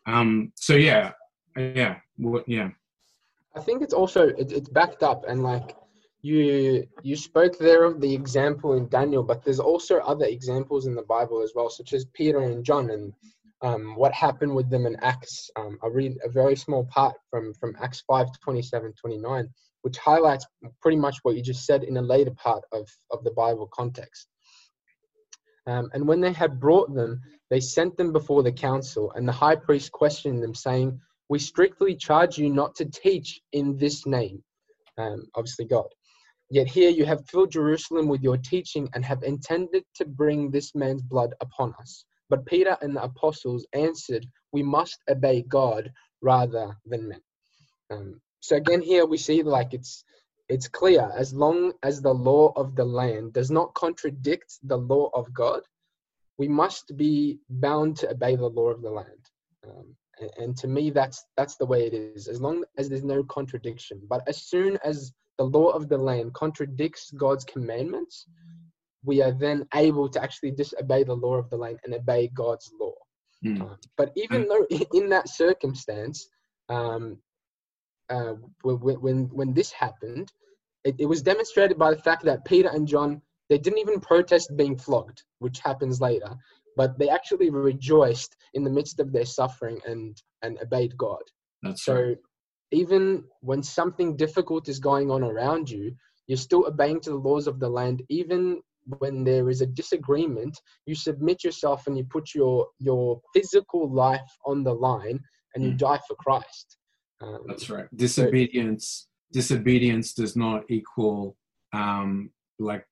Um 0.08 0.52
so 0.56 0.76
yeah 0.76 1.12
yeah 1.58 1.98
what 2.18 2.48
yeah. 2.48 2.70
I 3.56 3.60
think 3.60 3.82
it's 3.82 3.94
also 3.94 4.30
it, 4.30 4.52
it's 4.52 4.70
backed 4.70 5.04
up 5.04 5.26
and 5.28 5.44
like 5.44 5.76
you 6.22 6.88
you 7.02 7.16
spoke 7.16 7.58
there 7.58 7.84
of 7.84 8.00
the 8.00 8.14
example 8.14 8.74
in 8.74 8.88
Daniel, 8.90 9.24
but 9.24 9.44
there's 9.44 9.60
also 9.60 10.00
other 10.00 10.26
examples 10.26 10.86
in 10.86 10.96
the 10.96 11.02
Bible 11.04 11.42
as 11.42 11.54
well, 11.56 11.70
such 11.70 11.94
as 11.94 12.06
Peter 12.14 12.42
and 12.42 12.64
John 12.64 12.92
and 12.92 13.12
um, 13.62 13.96
what 13.96 14.14
happened 14.14 14.54
with 14.54 14.70
them 14.70 14.86
in 14.86 14.96
Acts. 14.98 15.50
Um, 15.56 15.78
I 15.84 15.88
read 15.88 16.18
a 16.24 16.30
very 16.30 16.56
small 16.56 16.86
part 16.86 17.16
from 17.30 17.54
from 17.54 17.76
Acts 17.82 18.04
5, 18.08 18.28
27, 18.44 18.94
29, 18.94 19.50
which 19.84 19.98
highlights 19.98 20.46
pretty 20.82 20.98
much 20.98 21.18
what 21.24 21.36
you 21.36 21.42
just 21.42 21.66
said 21.66 21.84
in 21.84 21.98
a 21.98 22.02
later 22.02 22.32
part 22.32 22.64
of, 22.72 22.88
of 23.12 23.24
the 23.24 23.32
Bible 23.32 23.70
context. 23.74 24.28
Um, 25.68 25.90
and 25.94 26.08
when 26.08 26.22
they 26.22 26.34
had 26.34 26.60
brought 26.60 26.94
them, 26.94 27.22
they 27.50 27.60
sent 27.60 27.96
them 27.98 28.12
before 28.12 28.42
the 28.44 28.52
council, 28.52 29.12
and 29.12 29.28
the 29.28 29.34
high 29.34 29.56
priest 29.56 29.92
questioned 29.92 30.42
them, 30.42 30.56
saying, 30.56 31.00
We 31.30 31.38
strictly 31.38 31.96
charge 31.96 32.38
you 32.38 32.50
not 32.50 32.76
to 32.76 32.86
teach 32.86 33.42
in 33.52 33.78
this 33.78 34.08
name, 34.08 34.44
um, 34.98 35.28
obviously 35.36 35.66
God. 35.66 35.88
Yet 36.50 36.68
here 36.68 36.90
you 36.90 37.06
have 37.06 37.30
filled 37.30 37.52
Jerusalem 37.52 38.08
with 38.08 38.22
your 38.22 38.38
teaching 38.38 38.90
and 38.94 39.06
have 39.06 39.24
intended 39.24 39.84
to 39.96 40.06
bring 40.06 40.50
this 40.50 40.76
man's 40.76 41.02
blood 41.02 41.34
upon 41.42 41.74
us. 41.80 42.06
But 42.32 42.46
Peter 42.46 42.78
and 42.82 42.96
the 42.96 43.04
apostles 43.04 43.68
answered, 43.74 44.26
We 44.54 44.64
must 44.64 45.00
obey 45.10 45.42
God 45.42 45.92
rather 46.22 46.78
than 46.86 47.10
men. 47.10 47.22
Um, 47.90 48.22
so 48.40 48.56
again, 48.56 48.82
here 48.82 49.06
we 49.06 49.18
see 49.18 49.44
like 49.44 49.74
it's 49.74 50.06
it's 50.48 50.70
clear 50.70 51.12
as 51.16 51.34
long 51.34 51.74
as 51.84 52.02
the 52.02 52.14
law 52.14 52.54
of 52.56 52.76
the 52.76 52.86
land 52.86 53.34
does 53.34 53.52
not 53.52 53.74
contradict 53.74 54.60
the 54.64 54.78
law 54.78 55.10
of 55.14 55.34
God, 55.34 55.62
we 56.38 56.48
must 56.48 56.96
be 56.96 57.40
bound 57.50 57.98
to 57.98 58.12
obey 58.12 58.38
the 58.38 58.48
law 58.48 58.70
of 58.70 58.82
the 58.82 58.90
land. 58.90 59.24
Um, 59.66 59.96
and, 60.20 60.32
and 60.38 60.58
to 60.60 60.68
me, 60.70 60.90
that's 60.90 61.26
that's 61.36 61.58
the 61.58 61.66
way 61.66 61.86
it 61.86 61.94
is. 61.94 62.30
As 62.30 62.40
long 62.40 62.64
as 62.78 62.88
there's 62.88 63.04
no 63.04 63.24
contradiction, 63.24 64.02
but 64.08 64.22
as 64.26 64.38
soon 64.44 64.80
as 64.86 65.12
the 65.38 65.44
law 65.44 65.72
of 65.72 65.90
the 65.90 65.98
land 65.98 66.34
contradicts 66.34 67.12
God's 67.12 67.44
commandments, 67.44 68.26
we 69.04 69.22
are 69.22 69.32
then 69.32 69.66
able 69.76 70.10
to 70.10 70.22
actually 70.22 70.52
disobey 70.52 71.04
the 71.04 71.14
law 71.14 71.36
of 71.36 71.50
the 71.50 71.58
land 71.58 71.80
and 71.84 71.94
obey 71.94 72.30
God's 72.34 72.72
law. 72.80 72.94
Mm. 73.44 73.62
Uh, 73.62 73.76
but 73.98 74.12
even 74.16 74.48
though 74.48 74.66
in 74.94 75.10
that 75.10 75.30
circumstance, 75.30 76.28
um, 76.70 77.18
uh, 78.10 78.34
when, 78.64 79.02
when, 79.02 79.30
when 79.34 79.54
this 79.54 79.72
happened, 79.72 80.32
it, 80.84 80.96
it 81.00 81.06
was 81.06 81.22
demonstrated 81.22 81.78
by 81.78 81.92
the 81.92 82.02
fact 82.02 82.24
that 82.26 82.46
Peter 82.46 82.70
and 82.70 82.88
John 82.88 83.22
they 83.50 83.58
didn't 83.58 83.80
even 83.80 84.00
protest 84.00 84.56
being 84.56 84.78
flogged, 84.78 85.24
which 85.40 85.60
happens 85.60 86.00
later, 86.00 86.34
but 86.78 86.98
they 86.98 87.10
actually 87.10 87.50
rejoiced 87.50 88.38
in 88.54 88.64
the 88.64 88.70
midst 88.70 89.02
of 89.02 89.12
their 89.12 89.26
suffering 89.26 89.80
and 89.86 90.22
and 90.42 90.58
obeyed 90.62 90.96
God. 90.98 91.22
That's 91.62 91.84
so 91.84 91.96
right 91.96 92.18
even 92.72 93.24
when 93.42 93.62
something 93.62 94.16
difficult 94.16 94.70
is 94.70 94.80
going 94.80 95.12
on 95.12 95.24
around 95.24 95.70
you, 95.70 95.94
you're 96.28 96.38
still 96.38 96.66
obeying 96.68 97.02
to 97.02 97.12
the 97.12 97.18
laws 97.18 97.48
of 97.48 97.60
the 97.60 97.70
land, 97.70 98.02
even 98.10 98.62
when 99.00 99.24
there 99.24 99.50
is 99.50 99.62
a 99.62 99.66
disagreement, 99.66 100.60
you 100.86 100.96
submit 100.96 101.44
yourself 101.44 101.88
and 101.88 101.98
you 101.98 102.04
put 102.04 102.34
your 102.34 102.68
your 102.80 103.22
physical 103.34 103.92
life 103.92 104.32
on 104.46 104.64
the 104.64 104.74
line 104.74 105.20
and 105.56 105.64
you 105.64 105.72
mm. 105.72 105.78
die 105.78 106.00
for 106.08 106.16
Christ. 106.16 106.78
Um, 107.22 107.44
That's 107.48 107.70
right. 107.70 107.86
Disobedience 107.96 109.08
so, 109.08 109.40
disobedience 109.40 110.14
does 110.14 110.36
not 110.36 110.64
equal 110.70 111.38
um, 111.74 112.32
like 112.60 112.86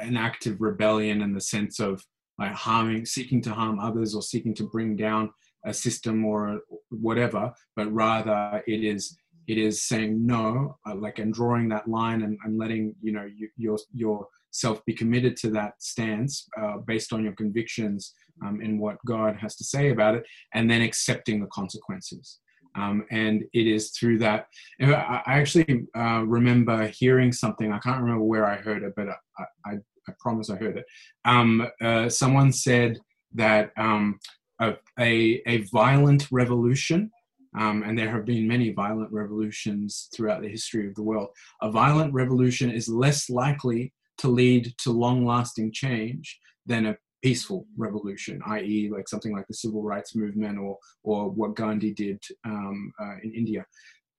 an 0.00 0.16
active 0.16 0.60
rebellion 0.60 1.22
in 1.22 1.32
the 1.32 1.40
sense 1.40 1.80
of 1.80 2.04
like 2.38 2.52
harming, 2.52 3.04
seeking 3.04 3.42
to 3.42 3.50
harm 3.50 3.78
others 3.78 4.14
or 4.14 4.22
seeking 4.22 4.54
to 4.54 4.64
bring 4.64 4.96
down 4.96 5.30
a 5.66 5.74
system 5.74 6.24
or 6.24 6.60
whatever, 6.90 7.52
but 7.74 7.92
rather 7.92 8.62
it 8.66 8.84
is 8.84 9.18
it 9.48 9.56
is 9.56 9.82
saying 9.88 10.26
no, 10.26 10.76
uh, 10.86 10.94
like 10.94 11.18
and 11.18 11.32
drawing 11.32 11.68
that 11.70 11.88
line 11.88 12.22
and, 12.22 12.38
and 12.44 12.58
letting 12.58 12.94
you 13.00 13.12
know 13.12 13.26
you, 13.56 13.76
your 13.94 14.26
yourself 14.58 14.84
be 14.84 14.94
committed 14.94 15.36
to 15.36 15.50
that 15.50 15.74
stance 15.78 16.48
uh, 16.60 16.78
based 16.86 17.12
on 17.12 17.22
your 17.22 17.34
convictions 17.34 18.14
um, 18.44 18.60
and 18.60 18.78
what 18.78 18.96
God 19.06 19.36
has 19.36 19.56
to 19.56 19.64
say 19.64 19.90
about 19.90 20.14
it, 20.14 20.24
and 20.54 20.70
then 20.70 20.82
accepting 20.82 21.40
the 21.40 21.46
consequences. 21.48 22.38
Um, 22.76 23.04
and 23.10 23.44
it 23.52 23.66
is 23.66 23.90
through 23.90 24.18
that. 24.18 24.46
I, 24.80 25.22
actually 25.26 25.86
uh, 25.96 26.22
remember 26.24 26.86
hearing 26.88 27.32
something. 27.32 27.72
I 27.72 27.78
can't 27.78 28.00
remember 28.00 28.24
where 28.24 28.46
I 28.46 28.56
heard 28.56 28.82
it, 28.82 28.92
but 28.96 29.08
I, 29.08 29.44
I, 29.66 29.72
I 30.08 30.12
promise 30.20 30.50
I 30.50 30.56
heard 30.56 30.76
it. 30.76 30.84
Um, 31.24 31.66
uh, 31.82 32.08
someone 32.08 32.52
said 32.52 32.98
that 33.34 33.72
um, 33.76 34.18
a, 34.60 34.74
a, 34.98 35.42
a 35.46 35.62
violent 35.72 36.28
revolution, 36.30 37.10
um, 37.58 37.82
and 37.82 37.98
there 37.98 38.10
have 38.10 38.26
been 38.26 38.46
many 38.46 38.70
violent 38.70 39.10
revolutions 39.10 40.08
throughout 40.14 40.42
the 40.42 40.48
history 40.48 40.86
of 40.86 40.94
the 40.94 41.02
world. 41.02 41.28
A 41.62 41.70
violent 41.70 42.12
revolution 42.12 42.70
is 42.70 42.88
less 42.88 43.28
likely 43.28 43.92
to 44.18 44.28
lead 44.28 44.72
to 44.78 44.90
long 44.90 45.24
lasting 45.24 45.72
change 45.72 46.38
than 46.66 46.86
a 46.86 46.96
peaceful 47.22 47.66
revolution, 47.76 48.40
i.e., 48.46 48.90
like 48.92 49.08
something 49.08 49.34
like 49.34 49.46
the 49.48 49.54
civil 49.54 49.82
rights 49.82 50.14
movement 50.14 50.58
or, 50.58 50.78
or 51.02 51.30
what 51.30 51.56
Gandhi 51.56 51.92
did 51.92 52.22
um, 52.44 52.92
uh, 53.00 53.16
in 53.22 53.34
India. 53.34 53.64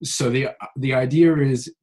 So 0.03 0.29
the, 0.29 0.49
the 0.77 0.93
idea 0.93 1.35
is 1.37 1.73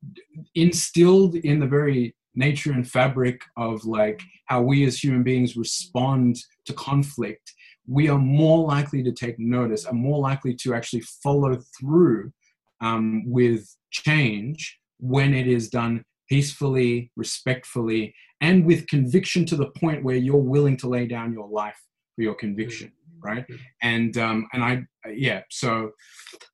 instilled 0.55 1.37
in 1.37 1.61
the 1.61 1.67
very 1.67 2.15
nature 2.35 2.73
and 2.73 2.89
fabric 2.89 3.41
of 3.57 3.85
like 3.85 4.23
how 4.47 4.61
we 4.61 4.85
as 4.85 5.03
human 5.03 5.23
beings 5.23 5.57
respond 5.57 6.37
to 6.67 6.75
conflict 6.75 7.53
we 7.87 8.09
are 8.09 8.19
more 8.19 8.67
likely 8.67 9.03
to 9.03 9.13
take 9.13 9.39
notice 9.39 9.85
and 9.85 9.99
more 9.99 10.19
likely 10.19 10.55
to 10.55 10.75
actually 10.75 11.03
follow 11.23 11.59
through 11.79 12.33
um, 12.81 13.23
with 13.27 13.65
change 13.91 14.79
when 14.99 15.35
it 15.35 15.47
is 15.47 15.69
done 15.69 16.05
peacefully, 16.29 17.11
respectfully, 17.17 18.15
and 18.41 18.65
with 18.65 18.87
conviction 18.87 19.45
to 19.47 19.57
the 19.57 19.71
point 19.71 20.05
where 20.05 20.17
you're 20.17 20.37
willing 20.37 20.77
to 20.79 20.89
lay 20.89 21.07
down 21.07 21.33
your 21.33 21.49
life 21.49 21.81
for 22.15 22.23
your 22.23 22.35
conviction, 22.35 22.93
right? 23.21 23.45
And 23.83 24.17
um, 24.19 24.49
and 24.53 24.63
I 24.63 24.85
yeah, 25.11 25.43
so 25.51 25.93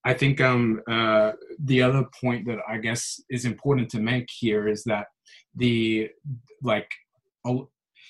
I 0.04 0.14
think 0.14 0.40
um, 0.40 0.80
uh, 0.90 1.32
the 1.58 1.82
other 1.82 2.04
point 2.20 2.46
that 2.46 2.58
I 2.68 2.78
guess 2.78 3.20
is 3.30 3.44
important 3.44 3.90
to 3.90 4.00
make 4.00 4.28
here 4.30 4.68
is 4.68 4.84
that 4.84 5.06
the 5.56 6.10
like 6.62 6.90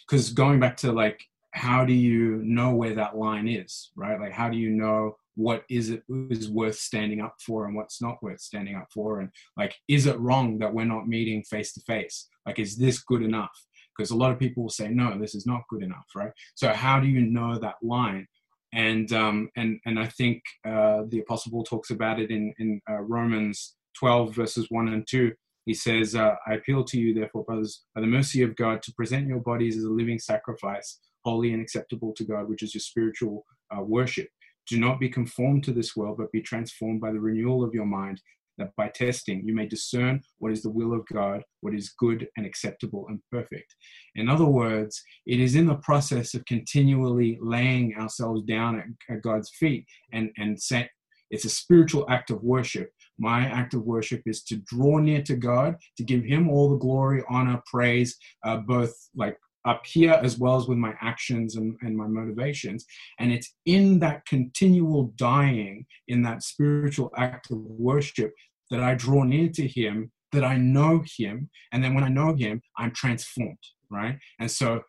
because 0.06 0.30
going 0.30 0.60
back 0.60 0.76
to 0.78 0.92
like 0.92 1.22
how 1.52 1.84
do 1.84 1.92
you 1.92 2.40
know 2.44 2.74
where 2.74 2.94
that 2.94 3.16
line 3.16 3.46
is 3.46 3.90
right? 3.96 4.20
Like 4.20 4.32
how 4.32 4.48
do 4.48 4.56
you 4.56 4.70
know 4.70 5.16
what 5.34 5.64
is 5.70 5.90
it 5.90 6.02
is 6.30 6.50
worth 6.50 6.76
standing 6.76 7.20
up 7.20 7.36
for 7.44 7.66
and 7.66 7.74
what's 7.74 8.02
not 8.02 8.22
worth 8.22 8.40
standing 8.40 8.76
up 8.76 8.88
for? 8.92 9.20
And 9.20 9.30
like 9.56 9.74
is 9.88 10.06
it 10.06 10.18
wrong 10.18 10.58
that 10.58 10.72
we're 10.72 10.84
not 10.84 11.08
meeting 11.08 11.42
face 11.42 11.72
to 11.74 11.80
face 11.80 12.28
like 12.46 12.58
is 12.58 12.76
this 12.76 13.02
good 13.02 13.22
enough? 13.22 13.56
Because 13.96 14.10
a 14.10 14.16
lot 14.16 14.32
of 14.32 14.38
people 14.38 14.62
will 14.62 14.70
say 14.70 14.88
no 14.88 15.18
this 15.18 15.34
is 15.34 15.46
not 15.46 15.62
good 15.68 15.82
enough 15.82 16.06
right? 16.14 16.32
So 16.54 16.72
how 16.72 17.00
do 17.00 17.06
you 17.06 17.20
know 17.22 17.58
that 17.58 17.76
line? 17.82 18.26
And 18.74 19.12
um 19.12 19.50
and 19.56 19.80
and 19.84 19.98
i 19.98 20.06
think 20.06 20.42
uh 20.66 21.02
the 21.08 21.20
apostle 21.20 21.52
paul 21.52 21.62
talks 21.62 21.90
about 21.90 22.18
it 22.18 22.30
in 22.30 22.54
in 22.58 22.80
uh, 22.90 23.00
romans 23.00 23.74
12 23.98 24.34
verses 24.34 24.66
1 24.70 24.88
and 24.88 25.06
2 25.06 25.32
he 25.66 25.74
says 25.74 26.14
uh, 26.14 26.34
i 26.46 26.54
appeal 26.54 26.82
to 26.84 26.98
you 26.98 27.12
therefore 27.12 27.44
brothers 27.44 27.82
by 27.94 28.00
the 28.00 28.06
mercy 28.06 28.42
of 28.42 28.56
god 28.56 28.82
to 28.82 28.94
present 28.94 29.28
your 29.28 29.40
bodies 29.40 29.76
as 29.76 29.84
a 29.84 29.90
living 29.90 30.18
sacrifice 30.18 31.00
holy 31.22 31.52
and 31.52 31.60
acceptable 31.60 32.14
to 32.14 32.24
god 32.24 32.48
which 32.48 32.62
is 32.62 32.74
your 32.74 32.80
spiritual 32.80 33.44
uh, 33.76 33.82
worship 33.82 34.28
do 34.68 34.78
not 34.78 35.00
be 35.00 35.08
conformed 35.08 35.64
to 35.64 35.72
this 35.72 35.96
world, 35.96 36.18
but 36.18 36.32
be 36.32 36.40
transformed 36.40 37.00
by 37.00 37.12
the 37.12 37.20
renewal 37.20 37.64
of 37.64 37.74
your 37.74 37.86
mind, 37.86 38.20
that 38.58 38.70
by 38.76 38.88
testing 38.88 39.42
you 39.44 39.54
may 39.54 39.66
discern 39.66 40.20
what 40.38 40.52
is 40.52 40.62
the 40.62 40.70
will 40.70 40.92
of 40.92 41.06
God, 41.06 41.42
what 41.60 41.74
is 41.74 41.94
good 41.98 42.28
and 42.36 42.46
acceptable 42.46 43.06
and 43.08 43.20
perfect. 43.30 43.74
In 44.14 44.28
other 44.28 44.44
words, 44.44 45.02
it 45.26 45.40
is 45.40 45.54
in 45.54 45.66
the 45.66 45.76
process 45.76 46.34
of 46.34 46.44
continually 46.44 47.38
laying 47.40 47.96
ourselves 47.96 48.42
down 48.42 48.78
at, 48.78 49.14
at 49.14 49.22
God's 49.22 49.50
feet 49.50 49.86
and, 50.12 50.30
and 50.36 50.60
say, 50.60 50.88
it's 51.30 51.46
a 51.46 51.50
spiritual 51.50 52.06
act 52.10 52.30
of 52.30 52.42
worship. 52.42 52.90
My 53.18 53.46
act 53.46 53.72
of 53.72 53.84
worship 53.84 54.20
is 54.26 54.42
to 54.44 54.56
draw 54.66 54.98
near 54.98 55.22
to 55.22 55.34
God, 55.34 55.76
to 55.96 56.04
give 56.04 56.22
Him 56.22 56.50
all 56.50 56.68
the 56.68 56.76
glory, 56.76 57.24
honor, 57.28 57.62
praise, 57.66 58.16
uh, 58.44 58.58
both 58.58 58.94
like 59.16 59.38
up 59.64 59.86
here 59.86 60.18
as 60.22 60.38
well 60.38 60.56
as 60.56 60.66
with 60.66 60.78
my 60.78 60.94
actions 61.00 61.56
and, 61.56 61.76
and 61.82 61.96
my 61.96 62.06
motivations. 62.06 62.84
And 63.18 63.32
it's 63.32 63.54
in 63.64 63.98
that 64.00 64.26
continual 64.26 65.12
dying, 65.16 65.86
in 66.08 66.22
that 66.22 66.42
spiritual 66.42 67.12
act 67.16 67.50
of 67.50 67.58
worship, 67.58 68.32
that 68.70 68.82
I 68.82 68.94
draw 68.94 69.22
near 69.22 69.48
to 69.50 69.66
Him, 69.66 70.10
that 70.32 70.44
I 70.44 70.56
know 70.56 71.04
Him. 71.18 71.50
And 71.72 71.84
then 71.84 71.94
when 71.94 72.04
I 72.04 72.08
know 72.08 72.34
Him, 72.34 72.62
I'm 72.76 72.92
transformed, 72.92 73.58
right? 73.90 74.18
And 74.40 74.50
so 74.50 74.82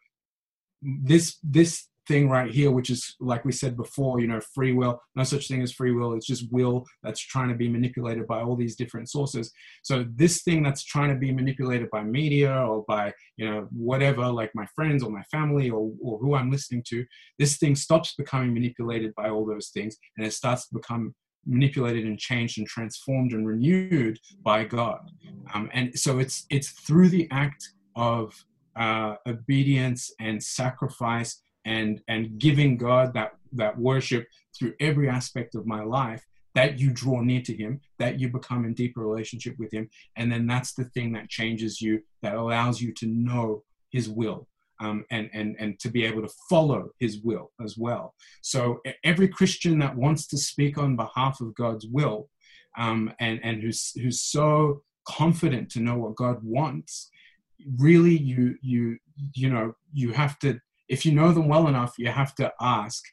this 0.82 1.38
this 1.44 1.88
thing 2.08 2.30
right 2.30 2.52
here, 2.52 2.72
which 2.72 2.90
is 2.90 3.16
like 3.20 3.46
we 3.46 3.52
said 3.52 3.78
before, 3.78 4.20
you 4.20 4.28
know, 4.28 4.40
free 4.54 4.74
will, 4.74 5.02
no 5.16 5.24
such 5.24 5.48
thing 5.48 5.62
as 5.62 5.72
free 5.72 5.92
will. 5.92 6.14
It's 6.14 6.28
just 6.28 6.52
will 6.52 6.86
that's 7.02 7.20
trying 7.20 7.50
to 7.50 7.56
be 7.56 7.70
manipulated 7.70 8.28
by 8.28 8.42
all 8.42 8.56
these 8.56 8.76
different 8.76 9.10
sources. 9.10 9.52
So 9.84 10.06
this 10.16 10.44
thing 10.44 10.64
that's 10.64 10.84
trying 10.84 11.10
to 11.10 11.16
be 11.16 11.32
manipulated 11.32 11.90
by 11.92 12.04
media 12.04 12.54
or 12.54 12.84
by, 12.88 13.14
you 13.38 13.50
know, 13.50 13.68
whatever, 13.72 14.28
like 14.28 14.52
my 14.54 14.66
friends 14.76 15.04
or 15.04 15.10
my 15.10 15.24
family 15.24 15.70
or, 15.70 15.92
or 16.02 16.18
who 16.20 16.36
I'm 16.36 16.52
listening 16.52 16.84
to, 16.90 17.06
this 17.40 17.58
thing 17.58 17.76
stops 17.76 18.16
becoming 18.16 18.54
manipulated 18.54 19.14
by 19.16 19.30
all 19.30 19.46
those 19.46 19.70
things 19.70 19.98
and 20.18 20.26
it 20.26 20.34
starts 20.34 20.68
to 20.68 20.76
become 20.76 21.16
manipulated 21.46 22.06
and 22.06 22.18
changed 22.18 22.58
and 22.58 22.68
transformed 22.68 23.34
and 23.34 23.48
renewed 23.48 24.18
by 24.44 24.64
God. 24.64 25.00
Um, 25.54 25.70
and 25.74 25.98
so 25.98 26.20
it's 26.20 26.46
it's 26.50 26.70
through 26.70 27.10
the 27.10 27.28
act 27.32 27.70
of 27.96 28.34
uh, 28.76 29.16
obedience 29.28 30.12
and 30.20 30.42
sacrifice 30.42 31.43
and 31.66 32.02
and 32.08 32.40
giving 32.40 32.78
God 32.78 33.14
that 33.14 33.32
that 33.54 33.78
worship 33.78 34.28
through 34.58 34.74
every 34.80 35.10
aspect 35.10 35.56
of 35.56 35.66
my 35.66 35.84
life 35.84 36.26
that 36.56 36.80
you 36.80 36.92
draw 36.92 37.22
near 37.22 37.42
to 37.42 37.56
him 37.56 37.82
that 37.98 38.20
you 38.20 38.30
become 38.30 38.64
in 38.66 38.74
deeper 38.74 39.02
relationship 39.02 39.56
with 39.58 39.74
him. 39.74 39.90
And 40.18 40.32
then 40.32 40.46
that's 40.46 40.74
the 40.74 40.84
thing 40.86 41.14
that 41.14 41.30
changes 41.30 41.82
you 41.82 42.02
that 42.22 42.36
allows 42.36 42.80
you 42.80 42.94
to 42.96 43.08
know 43.08 43.64
his 43.90 44.10
will 44.10 44.48
um, 44.80 45.06
and 45.12 45.30
and 45.34 45.56
and 45.60 45.80
to 45.80 45.90
be 45.90 46.06
able 46.06 46.22
to 46.22 46.34
follow 46.50 46.90
his 47.00 47.22
will 47.22 47.52
as 47.64 47.78
well. 47.78 48.14
So 48.42 48.82
every 49.04 49.28
christian 49.28 49.80
that 49.80 49.96
wants 49.96 50.28
to 50.28 50.38
speak 50.38 50.78
on 50.78 50.96
behalf 50.96 51.42
of 51.42 51.56
god's 51.56 51.88
will 51.88 52.30
um, 52.78 53.14
and 53.20 53.40
and 53.44 53.62
who's 53.62 53.92
who's 53.92 54.22
so 54.22 54.84
confident 55.08 55.70
to 55.70 55.80
know 55.80 55.98
what 55.98 56.16
god 56.16 56.40
wants 56.44 57.10
really 57.78 58.18
you 58.18 58.56
you 58.62 58.98
you 59.34 59.50
know 59.50 59.74
you 59.92 60.12
have 60.12 60.40
to 60.40 60.60
if 60.94 61.06
you 61.06 61.12
know 61.12 61.32
them 61.32 61.48
well 61.48 61.68
enough, 61.68 61.96
you 61.98 62.10
have 62.10 62.36
to 62.36 62.54
ask, 62.62 63.04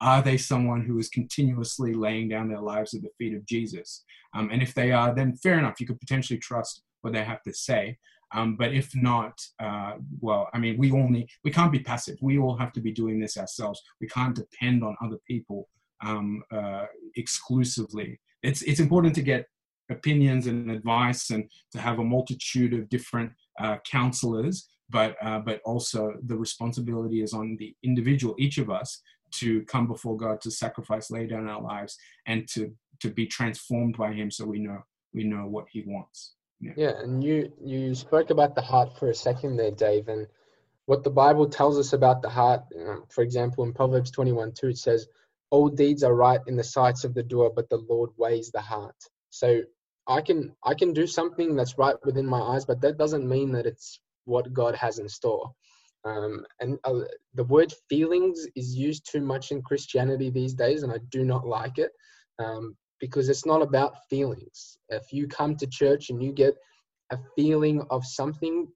are 0.00 0.22
they 0.22 0.36
someone 0.36 0.82
who 0.82 0.98
is 0.98 1.08
continuously 1.08 1.94
laying 1.94 2.28
down 2.28 2.48
their 2.48 2.60
lives 2.60 2.94
at 2.94 3.02
the 3.02 3.10
feet 3.16 3.34
of 3.34 3.46
Jesus? 3.46 4.04
Um, 4.34 4.50
and 4.52 4.60
if 4.60 4.74
they 4.74 4.90
are, 4.90 5.14
then 5.14 5.36
fair 5.36 5.56
enough, 5.58 5.80
you 5.80 5.86
could 5.86 6.00
potentially 6.00 6.40
trust 6.40 6.82
what 7.02 7.12
they 7.12 7.22
have 7.22 7.42
to 7.42 7.54
say. 7.54 7.96
Um, 8.34 8.56
but 8.56 8.74
if 8.74 8.90
not, 8.94 9.40
uh, 9.60 9.94
well, 10.20 10.48
I 10.52 10.58
mean, 10.58 10.76
we 10.78 10.90
all 10.90 11.08
need, 11.08 11.28
we 11.44 11.52
can't 11.52 11.72
be 11.72 11.78
passive. 11.78 12.18
We 12.20 12.38
all 12.38 12.56
have 12.56 12.72
to 12.72 12.80
be 12.80 12.92
doing 12.92 13.20
this 13.20 13.38
ourselves. 13.38 13.80
We 14.00 14.08
can't 14.08 14.34
depend 14.34 14.82
on 14.82 14.96
other 15.00 15.18
people 15.26 15.68
um, 16.04 16.42
uh, 16.52 16.86
exclusively. 17.16 18.20
It's, 18.42 18.62
it's 18.62 18.80
important 18.80 19.14
to 19.14 19.22
get 19.22 19.46
opinions 19.90 20.48
and 20.48 20.70
advice 20.70 21.30
and 21.30 21.48
to 21.72 21.80
have 21.80 22.00
a 22.00 22.04
multitude 22.04 22.74
of 22.74 22.88
different 22.88 23.32
uh, 23.60 23.76
counselors 23.90 24.68
but 24.90 25.16
uh, 25.22 25.38
but 25.38 25.60
also 25.64 26.14
the 26.24 26.36
responsibility 26.36 27.22
is 27.22 27.32
on 27.34 27.56
the 27.58 27.74
individual, 27.82 28.34
each 28.38 28.58
of 28.58 28.70
us, 28.70 29.02
to 29.32 29.62
come 29.62 29.86
before 29.86 30.16
God, 30.16 30.40
to 30.42 30.50
sacrifice, 30.50 31.10
lay 31.10 31.26
down 31.26 31.48
our 31.48 31.60
lives, 31.60 31.98
and 32.26 32.48
to 32.48 32.72
to 33.00 33.10
be 33.10 33.26
transformed 33.26 33.96
by 33.96 34.12
Him, 34.12 34.30
so 34.30 34.44
we 34.44 34.58
know 34.58 34.84
we 35.12 35.24
know 35.24 35.46
what 35.46 35.66
He 35.70 35.82
wants. 35.86 36.34
Yeah. 36.60 36.72
yeah, 36.76 37.00
and 37.00 37.22
you 37.22 37.52
you 37.62 37.94
spoke 37.94 38.30
about 38.30 38.54
the 38.54 38.62
heart 38.62 38.98
for 38.98 39.10
a 39.10 39.14
second 39.14 39.56
there, 39.56 39.70
Dave, 39.70 40.08
and 40.08 40.26
what 40.86 41.04
the 41.04 41.10
Bible 41.10 41.48
tells 41.48 41.78
us 41.78 41.92
about 41.92 42.22
the 42.22 42.30
heart. 42.30 42.62
For 43.10 43.22
example, 43.22 43.64
in 43.64 43.72
Proverbs 43.72 44.10
twenty 44.10 44.32
one 44.32 44.52
two, 44.52 44.68
it 44.68 44.78
says, 44.78 45.06
"All 45.50 45.68
deeds 45.68 46.02
are 46.02 46.14
right 46.14 46.40
in 46.46 46.56
the 46.56 46.64
sights 46.64 47.04
of 47.04 47.14
the 47.14 47.22
doer, 47.22 47.52
but 47.54 47.68
the 47.68 47.84
Lord 47.88 48.10
weighs 48.16 48.50
the 48.50 48.60
heart." 48.60 48.96
So 49.30 49.60
I 50.06 50.22
can 50.22 50.56
I 50.64 50.74
can 50.74 50.94
do 50.94 51.06
something 51.06 51.54
that's 51.54 51.78
right 51.78 51.96
within 52.04 52.26
my 52.26 52.40
eyes, 52.40 52.64
but 52.64 52.80
that 52.80 52.96
doesn't 52.96 53.28
mean 53.28 53.52
that 53.52 53.66
it's 53.66 54.00
what 54.28 54.52
God 54.52 54.74
has 54.76 54.98
in 54.98 55.08
store. 55.08 55.50
Um, 56.04 56.44
and 56.60 56.78
uh, 56.84 57.00
the 57.34 57.44
word 57.44 57.72
feelings 57.88 58.46
is 58.54 58.74
used 58.74 59.10
too 59.10 59.20
much 59.20 59.50
in 59.50 59.62
Christianity 59.62 60.30
these 60.30 60.54
days, 60.54 60.82
and 60.82 60.92
I 60.92 60.98
do 61.10 61.24
not 61.24 61.46
like 61.46 61.78
it 61.78 61.90
um, 62.38 62.76
because 63.00 63.28
it's 63.28 63.46
not 63.46 63.62
about 63.62 63.96
feelings. 64.08 64.78
If 64.88 65.12
you 65.12 65.26
come 65.26 65.56
to 65.56 65.66
church 65.66 66.10
and 66.10 66.22
you 66.22 66.32
get 66.32 66.54
a 67.10 67.18
feeling 67.36 67.82
of 67.90 68.04
something, 68.04 68.68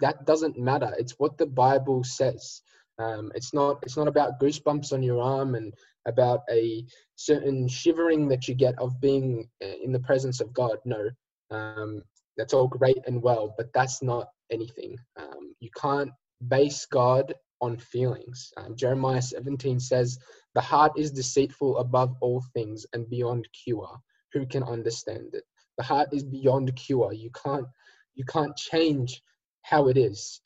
that 0.00 0.26
doesn't 0.26 0.58
matter. 0.58 0.92
It's 0.98 1.14
what 1.18 1.38
the 1.38 1.46
Bible 1.46 2.04
says. 2.04 2.60
Um, 2.98 3.30
it's 3.34 3.52
not. 3.52 3.78
It's 3.82 3.96
not 3.96 4.08
about 4.08 4.40
goosebumps 4.40 4.92
on 4.92 5.02
your 5.02 5.20
arm 5.20 5.54
and 5.54 5.72
about 6.06 6.40
a 6.50 6.84
certain 7.16 7.68
shivering 7.68 8.28
that 8.28 8.48
you 8.48 8.54
get 8.54 8.78
of 8.78 9.00
being 9.00 9.48
uh, 9.62 9.76
in 9.82 9.92
the 9.92 10.00
presence 10.00 10.40
of 10.40 10.52
God. 10.52 10.78
No, 10.84 11.10
um, 11.50 12.02
that's 12.36 12.54
all 12.54 12.68
great 12.68 12.98
and 13.06 13.22
well, 13.22 13.54
but 13.56 13.72
that's 13.74 14.02
not 14.02 14.28
anything. 14.50 14.96
Um, 15.18 15.54
you 15.60 15.70
can't 15.80 16.10
base 16.48 16.86
God 16.86 17.34
on 17.60 17.76
feelings. 17.76 18.52
Um, 18.56 18.76
Jeremiah 18.76 19.22
17 19.22 19.80
says, 19.80 20.18
The 20.54 20.60
heart 20.60 20.92
is 20.96 21.10
deceitful 21.10 21.78
above 21.78 22.14
all 22.20 22.44
things 22.54 22.86
and 22.92 23.08
beyond 23.08 23.48
cure. 23.64 23.98
Who 24.32 24.46
can 24.46 24.62
understand 24.62 25.30
it? 25.34 25.44
The 25.78 25.84
heart 25.84 26.08
is 26.12 26.24
beyond 26.24 26.74
cure. 26.76 27.12
You 27.12 27.30
can't 27.30 27.66
you 28.14 28.24
can't 28.24 28.56
change 28.56 29.22
how 29.62 29.88
it 29.88 29.96
is. 29.96 30.40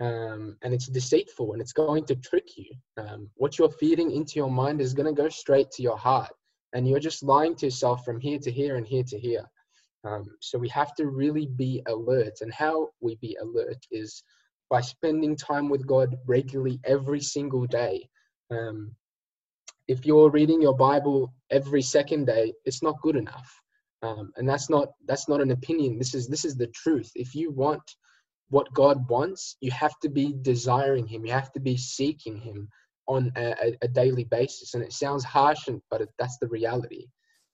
Um, 0.00 0.56
and 0.62 0.74
it's 0.74 0.86
deceitful 0.86 1.52
and 1.52 1.60
it's 1.60 1.72
going 1.72 2.04
to 2.06 2.16
trick 2.16 2.56
you. 2.56 2.70
Um, 2.96 3.30
what 3.34 3.58
you're 3.58 3.70
feeding 3.70 4.10
into 4.10 4.34
your 4.36 4.50
mind 4.50 4.80
is 4.80 4.94
going 4.94 5.12
to 5.12 5.22
go 5.22 5.28
straight 5.28 5.70
to 5.72 5.82
your 5.82 5.96
heart. 5.96 6.32
And 6.72 6.86
you're 6.86 7.00
just 7.00 7.22
lying 7.22 7.56
to 7.56 7.66
yourself 7.66 8.04
from 8.04 8.20
here 8.20 8.38
to 8.38 8.50
here 8.50 8.76
and 8.76 8.86
here 8.86 9.04
to 9.04 9.18
here. 9.18 9.44
Um, 10.06 10.26
so 10.40 10.58
we 10.58 10.68
have 10.68 10.94
to 10.96 11.06
really 11.06 11.46
be 11.46 11.82
alert. 11.86 12.38
And 12.40 12.52
how 12.52 12.90
we 13.00 13.16
be 13.16 13.36
alert 13.40 13.84
is 13.90 14.22
by 14.70 14.80
spending 14.80 15.36
time 15.36 15.68
with 15.68 15.86
God 15.86 16.16
regularly 16.26 16.80
every 16.84 17.20
single 17.20 17.66
day. 17.66 18.08
Um, 18.50 18.92
if 19.88 20.06
you're 20.06 20.30
reading 20.30 20.62
your 20.62 20.76
Bible 20.76 21.32
every 21.50 21.82
second 21.82 22.26
day, 22.26 22.52
it's 22.64 22.82
not 22.82 23.00
good 23.02 23.16
enough. 23.16 23.50
Um, 24.02 24.32
and 24.36 24.48
that's 24.48 24.68
not 24.68 24.88
that's 25.06 25.28
not 25.28 25.40
an 25.40 25.50
opinion. 25.52 25.98
This 25.98 26.14
is 26.14 26.28
this 26.28 26.44
is 26.44 26.56
the 26.56 26.66
truth. 26.68 27.10
If 27.14 27.34
you 27.34 27.50
want 27.50 27.82
what 28.50 28.72
God 28.74 29.08
wants, 29.08 29.56
you 29.60 29.70
have 29.72 29.98
to 30.00 30.08
be 30.08 30.34
desiring 30.42 31.06
Him. 31.06 31.24
You 31.24 31.32
have 31.32 31.52
to 31.52 31.60
be 31.60 31.76
seeking 31.76 32.36
Him 32.36 32.68
on 33.08 33.32
a, 33.36 33.76
a 33.82 33.88
daily 33.88 34.24
basis. 34.24 34.74
And 34.74 34.82
it 34.82 34.92
sounds 34.92 35.24
harsh, 35.24 35.68
but 35.90 36.00
it, 36.02 36.08
that's 36.18 36.38
the 36.38 36.48
reality. 36.48 37.06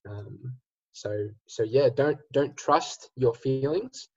Um, 0.08 0.54
so 0.92 1.28
so 1.46 1.62
yeah, 1.62 1.88
don't 1.94 2.18
don't 2.32 2.56
trust 2.56 3.10
your 3.16 3.34
feelings, 3.34 4.08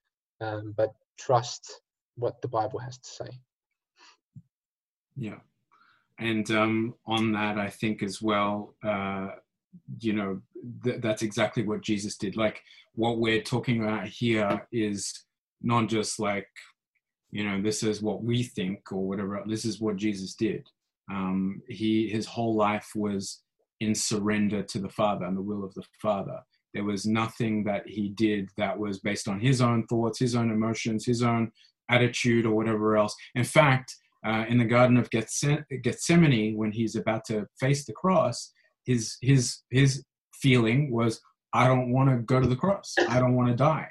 um, 0.41 0.73
but 0.77 0.93
trust 1.17 1.81
what 2.15 2.41
the 2.41 2.47
Bible 2.47 2.79
has 2.79 2.97
to 2.97 3.09
say. 3.09 3.29
Yeah. 5.15 5.39
And 6.19 6.49
um, 6.51 6.95
on 7.05 7.31
that, 7.33 7.57
I 7.57 7.69
think 7.69 8.01
as 8.01 8.21
well, 8.21 8.75
uh, 8.83 9.29
you 9.99 10.13
know, 10.13 10.41
th- 10.83 11.01
that's 11.01 11.23
exactly 11.23 11.63
what 11.63 11.81
Jesus 11.81 12.17
did. 12.17 12.37
Like 12.37 12.61
what 12.93 13.19
we're 13.19 13.41
talking 13.41 13.83
about 13.83 14.07
here 14.07 14.65
is 14.71 15.25
not 15.61 15.89
just 15.89 16.19
like, 16.19 16.47
you 17.31 17.43
know, 17.43 17.61
this 17.61 17.83
is 17.83 18.01
what 18.01 18.23
we 18.23 18.43
think 18.43 18.91
or 18.91 19.05
whatever. 19.05 19.43
This 19.45 19.65
is 19.65 19.81
what 19.81 19.97
Jesus 19.97 20.35
did. 20.35 20.67
Um, 21.11 21.61
he 21.67 22.09
his 22.09 22.25
whole 22.25 22.55
life 22.55 22.91
was 22.95 23.41
in 23.81 23.93
surrender 23.93 24.63
to 24.63 24.79
the 24.79 24.89
Father 24.89 25.25
and 25.25 25.35
the 25.35 25.41
will 25.41 25.63
of 25.63 25.73
the 25.73 25.83
Father. 26.01 26.39
There 26.75 26.83
was 26.83 27.05
nothing 27.05 27.63
that 27.63 27.87
he 27.87 28.09
did 28.09 28.49
that 28.57 28.77
was 28.77 28.99
based 28.99 29.29
on 29.29 29.39
his 29.39 29.61
own 29.61 29.87
thoughts, 29.87 30.19
his 30.19 30.35
own 30.35 30.51
emotions, 30.51 31.05
his 31.05 31.23
own 31.23 31.51
attitude, 31.89 32.45
or 32.45 32.53
whatever 32.53 32.97
else. 32.97 33.15
In 33.33 33.45
fact, 33.45 33.95
uh, 34.27 34.43
in 34.49 34.57
the 34.57 34.65
Garden 34.65 34.97
of 34.97 35.09
Gethsemane, 35.09 36.57
when 36.57 36.73
he's 36.73 36.97
about 36.97 37.23
to 37.25 37.47
face 37.61 37.85
the 37.85 37.93
cross, 37.93 38.51
his 38.85 39.17
his 39.21 39.61
his 39.71 40.03
feeling 40.33 40.91
was, 40.91 41.21
"I 41.53 41.65
don't 41.65 41.93
want 41.93 42.09
to 42.09 42.17
go 42.17 42.41
to 42.41 42.47
the 42.47 42.57
cross. 42.57 42.93
I 43.09 43.19
don't 43.19 43.35
want 43.35 43.49
to 43.49 43.55
die." 43.55 43.89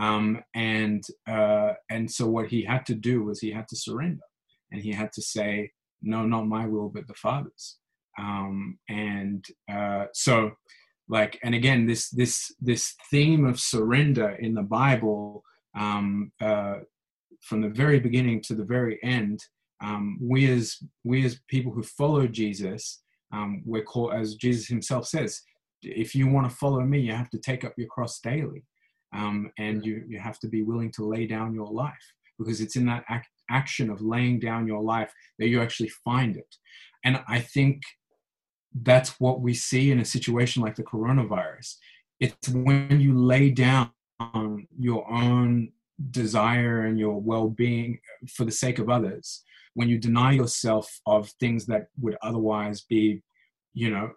Um, 0.00 0.42
and 0.54 1.04
uh, 1.28 1.74
and 1.90 2.10
so 2.10 2.26
what 2.26 2.48
he 2.48 2.64
had 2.64 2.86
to 2.86 2.94
do 2.94 3.24
was 3.24 3.40
he 3.40 3.52
had 3.52 3.68
to 3.68 3.76
surrender, 3.76 4.24
and 4.70 4.80
he 4.80 4.92
had 4.92 5.12
to 5.12 5.22
say, 5.22 5.72
"No, 6.00 6.24
not 6.24 6.46
my 6.46 6.66
will, 6.66 6.88
but 6.88 7.06
the 7.08 7.14
Father's." 7.14 7.78
Um, 8.18 8.78
and 8.88 9.44
uh, 9.70 10.06
so, 10.14 10.52
like, 11.12 11.38
and 11.44 11.54
again, 11.54 11.86
this 11.86 12.08
this 12.08 12.50
this 12.58 12.94
theme 13.10 13.44
of 13.44 13.60
surrender 13.60 14.30
in 14.40 14.54
the 14.54 14.62
Bible, 14.62 15.44
um, 15.78 16.32
uh, 16.40 16.76
from 17.42 17.60
the 17.60 17.68
very 17.68 18.00
beginning 18.00 18.40
to 18.44 18.54
the 18.54 18.64
very 18.64 18.98
end, 19.02 19.38
um, 19.84 20.18
we 20.22 20.50
as 20.50 20.78
we 21.04 21.22
as 21.26 21.38
people 21.48 21.70
who 21.70 21.82
follow 21.82 22.26
Jesus, 22.26 23.02
um, 23.30 23.62
we're 23.66 23.84
called 23.84 24.14
as 24.14 24.36
Jesus 24.36 24.66
Himself 24.68 25.06
says, 25.06 25.42
if 25.82 26.14
you 26.14 26.28
want 26.28 26.48
to 26.48 26.56
follow 26.56 26.80
me, 26.80 27.00
you 27.00 27.12
have 27.12 27.28
to 27.30 27.38
take 27.38 27.62
up 27.62 27.74
your 27.76 27.88
cross 27.88 28.18
daily, 28.20 28.64
um, 29.14 29.50
and 29.58 29.84
you 29.84 30.04
you 30.08 30.18
have 30.18 30.38
to 30.38 30.48
be 30.48 30.62
willing 30.62 30.92
to 30.92 31.04
lay 31.04 31.26
down 31.26 31.54
your 31.54 31.70
life 31.70 32.06
because 32.38 32.62
it's 32.62 32.76
in 32.76 32.86
that 32.86 33.04
act, 33.10 33.28
action 33.50 33.90
of 33.90 34.00
laying 34.00 34.38
down 34.40 34.66
your 34.66 34.82
life 34.82 35.12
that 35.38 35.48
you 35.48 35.60
actually 35.60 35.92
find 36.06 36.38
it. 36.38 36.56
And 37.04 37.20
I 37.28 37.40
think 37.40 37.82
that's 38.74 39.20
what 39.20 39.40
we 39.40 39.54
see 39.54 39.90
in 39.90 40.00
a 40.00 40.04
situation 40.04 40.62
like 40.62 40.76
the 40.76 40.82
coronavirus. 40.82 41.76
It's 42.20 42.48
when 42.48 43.00
you 43.00 43.18
lay 43.18 43.50
down 43.50 43.90
your 44.78 45.10
own 45.10 45.72
desire 46.10 46.82
and 46.82 46.98
your 46.98 47.20
well-being 47.20 47.98
for 48.28 48.44
the 48.44 48.52
sake 48.52 48.78
of 48.78 48.88
others 48.88 49.42
when 49.74 49.88
you 49.88 49.98
deny 49.98 50.32
yourself 50.32 51.00
of 51.06 51.30
things 51.40 51.66
that 51.66 51.86
would 52.00 52.16
otherwise 52.22 52.82
be 52.82 53.22
you 53.74 53.90
know 53.90 54.10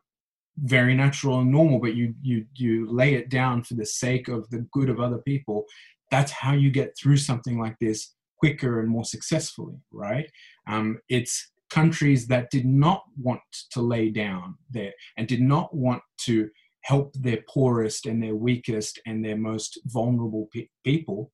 very 0.57 0.95
natural 0.95 1.39
and 1.39 1.51
normal 1.51 1.79
but 1.79 1.95
you 1.95 2.13
you 2.21 2.45
you 2.55 2.89
lay 2.89 3.13
it 3.13 3.29
down 3.29 3.61
for 3.61 3.73
the 3.75 3.85
sake 3.85 4.27
of 4.27 4.49
the 4.49 4.65
good 4.71 4.89
of 4.89 4.99
other 4.99 5.19
people 5.19 5.65
that's 6.11 6.31
how 6.31 6.53
you 6.53 6.71
get 6.71 6.95
through 6.97 7.17
something 7.17 7.59
like 7.59 7.75
this 7.79 8.13
quicker 8.39 8.79
and 8.79 8.89
more 8.89 9.05
successfully 9.05 9.75
right 9.91 10.29
um, 10.67 10.99
it's 11.09 11.51
countries 11.69 12.27
that 12.27 12.49
did 12.51 12.65
not 12.65 13.03
want 13.21 13.41
to 13.71 13.81
lay 13.81 14.09
down 14.09 14.55
there 14.69 14.93
and 15.17 15.27
did 15.27 15.41
not 15.41 15.75
want 15.75 16.01
to 16.17 16.49
help 16.83 17.13
their 17.15 17.39
poorest 17.49 18.05
and 18.05 18.21
their 18.21 18.35
weakest 18.35 18.99
and 19.05 19.25
their 19.25 19.37
most 19.37 19.79
vulnerable 19.85 20.47
pe- 20.53 20.67
people 20.83 21.31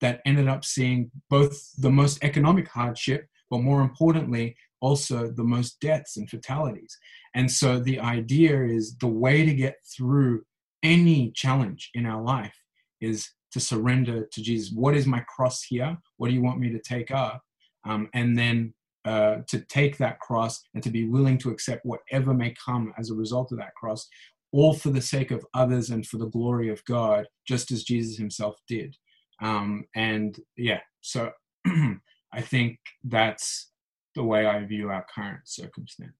that 0.00 0.20
ended 0.26 0.48
up 0.48 0.64
seeing 0.64 1.10
both 1.28 1.72
the 1.78 1.90
most 1.90 2.22
economic 2.22 2.68
hardship, 2.68 3.26
but 3.50 3.62
more 3.62 3.80
importantly, 3.80 4.56
also 4.80 5.30
the 5.30 5.44
most 5.44 5.80
deaths 5.80 6.16
and 6.16 6.28
fatalities. 6.28 6.96
And 7.34 7.50
so 7.50 7.78
the 7.78 8.00
idea 8.00 8.62
is 8.64 8.96
the 8.98 9.08
way 9.08 9.44
to 9.44 9.54
get 9.54 9.76
through 9.96 10.42
any 10.82 11.30
challenge 11.32 11.90
in 11.94 12.06
our 12.06 12.22
life 12.22 12.56
is 13.00 13.30
to 13.52 13.60
surrender 13.60 14.26
to 14.32 14.42
Jesus. 14.42 14.72
What 14.74 14.96
is 14.96 15.06
my 15.06 15.20
cross 15.34 15.62
here? 15.62 15.98
What 16.16 16.28
do 16.28 16.34
you 16.34 16.42
want 16.42 16.60
me 16.60 16.70
to 16.70 16.78
take 16.78 17.10
up? 17.10 17.42
Um, 17.84 18.08
and 18.14 18.38
then 18.38 18.74
uh, 19.04 19.36
to 19.48 19.60
take 19.60 19.96
that 19.98 20.20
cross 20.20 20.62
and 20.74 20.82
to 20.82 20.90
be 20.90 21.08
willing 21.08 21.38
to 21.38 21.50
accept 21.50 21.84
whatever 21.84 22.34
may 22.34 22.54
come 22.64 22.92
as 22.98 23.10
a 23.10 23.14
result 23.14 23.52
of 23.52 23.58
that 23.58 23.74
cross, 23.74 24.08
all 24.52 24.74
for 24.74 24.90
the 24.90 25.00
sake 25.00 25.30
of 25.30 25.44
others 25.54 25.90
and 25.90 26.06
for 26.06 26.18
the 26.18 26.28
glory 26.28 26.68
of 26.68 26.84
God, 26.84 27.26
just 27.46 27.70
as 27.70 27.84
Jesus 27.84 28.16
himself 28.16 28.56
did. 28.68 28.96
Um, 29.42 29.84
and 29.94 30.38
yeah, 30.56 30.80
so 31.00 31.30
I 31.66 32.40
think 32.40 32.78
that's 33.04 33.70
the 34.14 34.24
way 34.24 34.46
I 34.46 34.64
view 34.64 34.90
our 34.90 35.06
current 35.14 35.40
circumstance. 35.44 36.12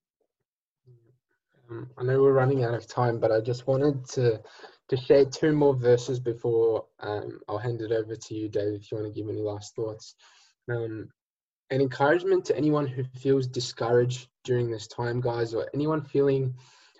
Um, 1.71 1.88
I 1.99 2.03
know 2.03 2.23
we're 2.23 2.33
running 2.33 2.64
out 2.64 2.75
of 2.75 2.87
time, 2.87 3.21
but 3.21 3.31
I 3.31 3.40
just 3.40 3.66
wanted 3.66 4.07
to 4.11 4.40
to 4.88 4.97
share 4.97 5.25
two 5.25 5.53
more 5.53 5.77
verses 5.77 6.19
before 6.19 6.85
um, 6.99 7.38
I'll 7.49 7.59
hand 7.59 7.81
it 7.81 7.93
over 7.93 8.16
to 8.16 8.35
you, 8.35 8.49
Dave, 8.49 8.75
if 8.75 8.90
you 8.90 8.99
want 8.99 9.14
to 9.14 9.21
give 9.21 9.31
any 9.31 9.40
last 9.40 9.77
thoughts. 9.77 10.16
Um, 10.69 11.09
an 11.70 11.80
encouragement 11.80 12.44
to 12.46 12.56
anyone 12.56 12.87
who 12.87 13.04
feels 13.16 13.46
discouraged 13.46 14.28
during 14.44 14.70
this 14.70 14.87
time, 14.87 15.20
guys, 15.20 15.54
or 15.54 15.68
anyone 15.72 16.02
feeling 16.02 16.54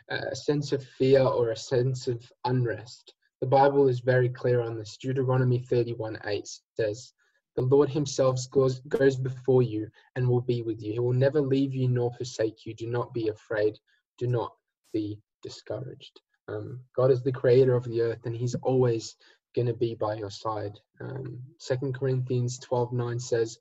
a 0.09 0.35
sense 0.35 0.72
of 0.72 0.85
fear 0.85 1.22
or 1.22 1.50
a 1.50 1.56
sense 1.56 2.09
of 2.09 2.20
unrest. 2.44 3.14
The 3.40 3.46
Bible 3.46 3.88
is 3.88 4.00
very 4.00 4.28
clear 4.28 4.61
on 4.61 4.76
this. 4.76 4.96
Deuteronomy 4.96 5.59
31 5.59 6.18
8 6.24 6.48
says, 6.76 7.12
The 7.56 7.62
Lord 7.62 7.88
Himself 7.88 8.38
goes, 8.50 8.80
goes 8.80 9.16
before 9.16 9.62
you 9.62 9.88
and 10.16 10.28
will 10.28 10.40
be 10.40 10.62
with 10.62 10.83
you. 10.83 10.92
He 10.92 10.98
will 10.98 11.12
never 11.12 11.40
leave 11.40 11.74
you 11.74 11.88
nor 11.88 12.12
forsake 12.12 12.66
you. 12.66 12.74
Do 12.74 12.88
not 12.88 13.14
be 13.14 13.28
afraid. 13.28 13.78
Do 14.18 14.26
not 14.26 14.52
be 14.92 15.20
discouraged. 15.42 16.20
Um, 16.48 16.80
God 16.94 17.11
is 17.11 17.22
the 17.22 17.33
creator 17.33 17.74
of 17.74 17.85
the 17.85 18.02
earth 18.02 18.26
and 18.26 18.37
He's 18.37 18.56
always 18.56 19.16
going 19.54 19.68
to 19.68 19.74
be 19.74 19.94
by 19.94 20.14
your 20.14 20.30
side. 20.30 20.78
Um, 21.00 21.40
2 21.66 21.92
Corinthians 21.92 22.59
12 22.59 22.92
9 22.92 23.18
says, 23.20 23.59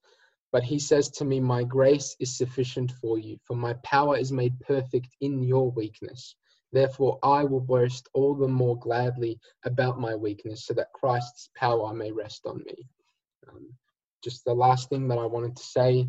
But 0.52 0.64
He 0.64 0.80
says 0.80 1.10
to 1.12 1.26
me, 1.26 1.40
My 1.40 1.64
grace 1.64 2.16
is 2.20 2.38
sufficient 2.38 2.92
for 3.02 3.20
you, 3.20 3.38
for 3.46 3.56
my 3.56 3.74
power 3.84 4.18
is 4.18 4.32
made 4.32 4.60
perfect 4.60 5.10
in 5.22 5.44
your 5.44 5.72
weakness. 5.72 6.36
Therefore, 6.72 7.18
I 7.24 7.44
will 7.44 7.62
boast 7.62 8.10
all 8.14 8.36
the 8.36 8.48
more 8.48 8.78
gladly 8.78 9.40
about 9.66 10.00
my 10.00 10.16
weakness, 10.16 10.66
so 10.66 10.74
that 10.76 10.94
Christ's 10.94 11.50
power 11.56 11.94
may 11.94 12.12
rest 12.12 12.46
on 12.46 12.64
me. 12.66 12.88
Um, 13.48 13.74
just 14.24 14.46
the 14.46 14.54
last 14.54 14.90
thing 14.90 15.08
that 15.08 15.18
I 15.18 15.26
wanted 15.26 15.56
to 15.56 15.64
say 15.64 16.08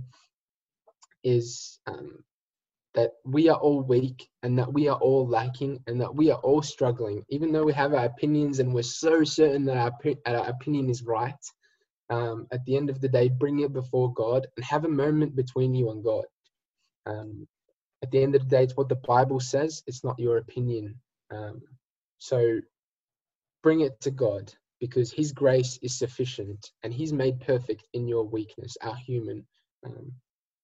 is 1.23 1.79
um, 1.87 2.23
that 2.95 3.13
we 3.25 3.49
are 3.49 3.59
all 3.59 3.83
weak 3.83 4.29
and 4.43 4.59
that 4.59 4.73
we 4.73 4.89
are 4.89 4.99
all 4.99 5.27
lacking 5.27 5.81
and 5.87 6.01
that 6.01 6.15
we 6.15 6.31
are 6.31 6.41
all 6.41 6.63
struggling, 6.63 7.25
even 7.29 7.53
though 7.53 7.65
we 7.65 7.73
have 7.73 7.95
our 7.95 8.07
opinions 8.07 8.59
and 8.59 8.73
we're 8.73 8.83
so 8.83 9.23
certain 9.23 9.65
that 9.65 9.77
our, 9.77 9.93
our 10.27 10.49
opinion 10.49 10.91
is 10.91 11.05
right. 11.05 11.35
Um, 12.11 12.49
at 12.53 12.65
the 12.65 12.77
end 12.77 12.91
of 12.91 13.01
the 13.01 13.09
day, 13.09 13.29
bring 13.29 13.61
it 13.61 13.73
before 13.73 14.13
God 14.13 14.49
and 14.57 14.65
have 14.65 14.85
a 14.85 14.89
moment 14.89 15.37
between 15.37 15.75
you 15.75 15.91
and 15.91 16.05
God. 16.05 16.25
Um, 17.07 17.47
at 18.03 18.11
the 18.11 18.23
end 18.23 18.35
of 18.35 18.43
the 18.43 18.57
day, 18.57 18.65
it's 18.65 18.77
what 18.77 18.89
the 18.89 18.97
Bible 18.97 19.41
says. 19.41 19.83
It's 19.87 20.05
not 20.05 20.19
your 20.19 20.39
opinion. 20.39 21.01
Um, 21.31 21.63
so 22.19 22.61
bring 23.63 23.81
it 23.81 24.01
to 24.03 24.11
God 24.11 24.53
because 24.81 25.13
His 25.13 25.33
grace 25.33 25.79
is 25.83 25.99
sufficient 25.99 26.71
and 26.83 26.93
He's 26.93 27.13
made 27.13 27.41
perfect 27.41 27.85
in 27.93 28.09
your 28.09 28.25
weakness, 28.25 28.77
our 28.83 28.97
human 28.97 29.47
um, 29.87 30.13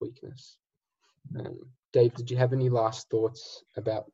weakness. 0.01 0.57
Um, 1.39 1.59
Dave, 1.93 2.15
did 2.15 2.31
you 2.31 2.37
have 2.37 2.53
any 2.53 2.69
last 2.69 3.09
thoughts 3.11 3.63
about? 3.77 4.11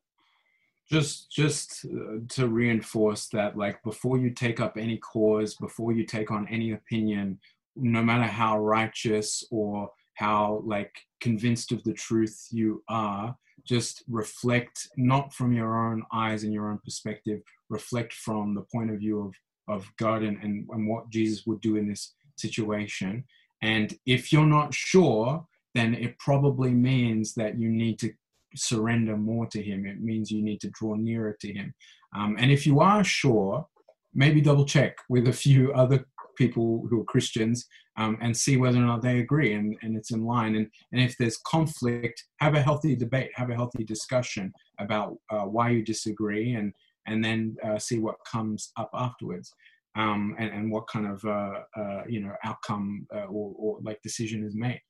Just, 0.91 1.31
just 1.31 1.85
uh, 1.85 2.19
to 2.29 2.47
reinforce 2.47 3.27
that, 3.29 3.57
like 3.57 3.81
before 3.83 4.17
you 4.17 4.29
take 4.29 4.59
up 4.59 4.77
any 4.77 4.97
cause, 4.97 5.55
before 5.55 5.91
you 5.93 6.05
take 6.05 6.29
on 6.29 6.47
any 6.49 6.73
opinion, 6.73 7.39
no 7.75 8.03
matter 8.03 8.23
how 8.23 8.59
righteous 8.59 9.43
or 9.49 9.89
how 10.15 10.61
like 10.65 10.93
convinced 11.19 11.71
of 11.71 11.83
the 11.83 11.93
truth 11.93 12.47
you 12.51 12.83
are 12.89 13.35
just 13.65 14.03
reflect 14.09 14.87
not 14.97 15.33
from 15.33 15.53
your 15.53 15.87
own 15.87 16.03
eyes 16.11 16.43
and 16.43 16.53
your 16.53 16.69
own 16.69 16.77
perspective 16.83 17.41
reflect 17.69 18.13
from 18.13 18.53
the 18.53 18.65
point 18.73 18.91
of 18.91 18.99
view 18.99 19.21
of 19.21 19.33
of 19.73 19.89
god 19.97 20.21
and, 20.21 20.37
and, 20.43 20.67
and 20.69 20.87
what 20.87 21.09
jesus 21.09 21.45
would 21.45 21.61
do 21.61 21.77
in 21.77 21.87
this 21.87 22.13
situation. 22.35 23.23
And 23.61 23.97
if 24.05 24.33
you're 24.33 24.45
not 24.45 24.73
sure 24.73 25.45
then 25.73 25.95
it 25.95 26.19
probably 26.19 26.69
means 26.69 27.33
that 27.33 27.57
you 27.57 27.69
need 27.69 27.97
to 27.99 28.13
surrender 28.55 29.17
more 29.17 29.45
to 29.47 29.61
him 29.61 29.85
it 29.85 30.01
means 30.01 30.31
you 30.31 30.41
need 30.41 30.61
to 30.61 30.69
draw 30.71 30.95
nearer 30.95 31.35
to 31.39 31.53
him 31.53 31.73
um, 32.15 32.35
and 32.39 32.51
if 32.51 32.65
you 32.65 32.79
are 32.79 33.03
sure 33.03 33.65
maybe 34.13 34.41
double 34.41 34.65
check 34.65 34.97
with 35.09 35.27
a 35.27 35.33
few 35.33 35.73
other 35.73 36.05
people 36.35 36.85
who 36.89 37.01
are 37.01 37.05
Christians 37.05 37.67
um, 37.97 38.17
and 38.21 38.35
see 38.35 38.57
whether 38.57 38.77
or 38.77 38.85
not 38.85 39.01
they 39.01 39.19
agree 39.19 39.53
and, 39.53 39.75
and 39.81 39.95
it's 39.95 40.11
in 40.11 40.25
line. 40.25 40.55
And, 40.55 40.67
and 40.91 41.01
if 41.01 41.17
there's 41.17 41.37
conflict, 41.45 42.23
have 42.39 42.55
a 42.55 42.61
healthy 42.61 42.95
debate, 42.95 43.31
have 43.35 43.49
a 43.49 43.55
healthy 43.55 43.83
discussion 43.83 44.51
about 44.79 45.17
uh, 45.29 45.41
why 45.41 45.69
you 45.69 45.83
disagree 45.83 46.53
and, 46.53 46.73
and 47.07 47.23
then 47.23 47.55
uh, 47.63 47.77
see 47.77 47.99
what 47.99 48.15
comes 48.25 48.71
up 48.77 48.89
afterwards. 48.93 49.53
um, 49.95 50.35
and, 50.39 50.49
and 50.51 50.71
what 50.71 50.87
kind 50.87 51.07
of 51.07 51.23
uh, 51.23 51.59
uh, 51.77 52.03
you 52.07 52.19
know 52.19 52.33
outcome 52.43 53.05
uh, 53.15 53.25
or, 53.25 53.53
or, 53.57 53.79
like 53.83 54.01
decision 54.01 54.43
is 54.43 54.55
made. 54.55 54.81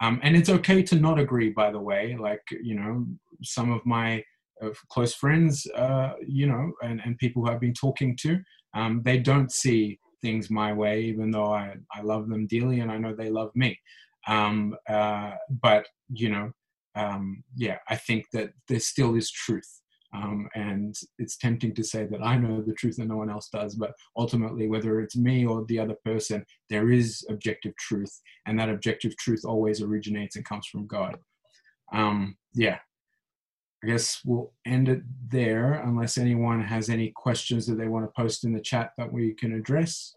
Um, 0.00 0.20
and 0.22 0.36
it's 0.36 0.50
okay 0.50 0.82
to 0.82 0.96
not 0.96 1.18
agree, 1.18 1.50
by 1.50 1.70
the 1.70 1.80
way. 1.80 2.16
Like 2.18 2.42
you 2.62 2.74
know, 2.74 3.06
some 3.42 3.72
of 3.72 3.84
my 3.86 4.22
uh, 4.62 4.70
close 4.90 5.14
friends, 5.14 5.66
uh, 5.76 6.12
you 6.26 6.46
know, 6.46 6.72
and, 6.82 7.00
and 7.04 7.18
people 7.18 7.42
who 7.44 7.50
I've 7.50 7.60
been 7.60 7.74
talking 7.74 8.16
to, 8.22 8.38
um, 8.74 9.02
they 9.04 9.18
don't 9.18 9.52
see 9.52 9.98
things 10.22 10.50
my 10.50 10.72
way, 10.72 11.02
even 11.02 11.30
though 11.30 11.52
I, 11.52 11.76
I 11.94 12.02
love 12.02 12.28
them 12.28 12.46
dearly 12.46 12.80
and 12.80 12.90
I 12.90 12.98
know 12.98 13.14
they 13.14 13.30
love 13.30 13.50
me. 13.54 13.78
Um, 14.26 14.74
uh, 14.88 15.32
but 15.62 15.86
you 16.08 16.30
know, 16.30 16.50
um, 16.94 17.42
yeah, 17.54 17.78
I 17.88 17.96
think 17.96 18.26
that 18.32 18.50
there 18.68 18.80
still 18.80 19.14
is 19.14 19.30
truth 19.30 19.82
um, 20.16 20.48
and 20.54 20.96
it's 21.18 21.36
tempting 21.36 21.74
to 21.74 21.84
say 21.84 22.06
that 22.06 22.22
I 22.22 22.36
know 22.38 22.62
the 22.62 22.72
truth 22.72 22.98
and 22.98 23.08
no 23.08 23.16
one 23.16 23.28
else 23.28 23.48
does, 23.48 23.74
but 23.74 23.92
ultimately, 24.16 24.66
whether 24.66 25.00
it's 25.00 25.16
me 25.16 25.44
or 25.44 25.64
the 25.66 25.78
other 25.78 25.96
person, 26.04 26.44
there 26.70 26.90
is 26.90 27.24
objective 27.28 27.76
truth, 27.76 28.20
and 28.46 28.58
that 28.58 28.70
objective 28.70 29.16
truth 29.18 29.42
always 29.44 29.82
originates 29.82 30.36
and 30.36 30.44
comes 30.44 30.66
from 30.66 30.86
God. 30.86 31.18
Um, 31.92 32.36
yeah, 32.54 32.78
I 33.84 33.88
guess 33.88 34.20
we'll 34.24 34.52
end 34.66 34.88
it 34.88 35.02
there 35.28 35.74
unless 35.74 36.16
anyone 36.16 36.62
has 36.62 36.88
any 36.88 37.12
questions 37.14 37.66
that 37.66 37.76
they 37.76 37.88
want 37.88 38.06
to 38.06 38.20
post 38.20 38.44
in 38.44 38.52
the 38.52 38.60
chat 38.60 38.92
that 38.96 39.12
we 39.12 39.34
can 39.34 39.52
address. 39.52 40.14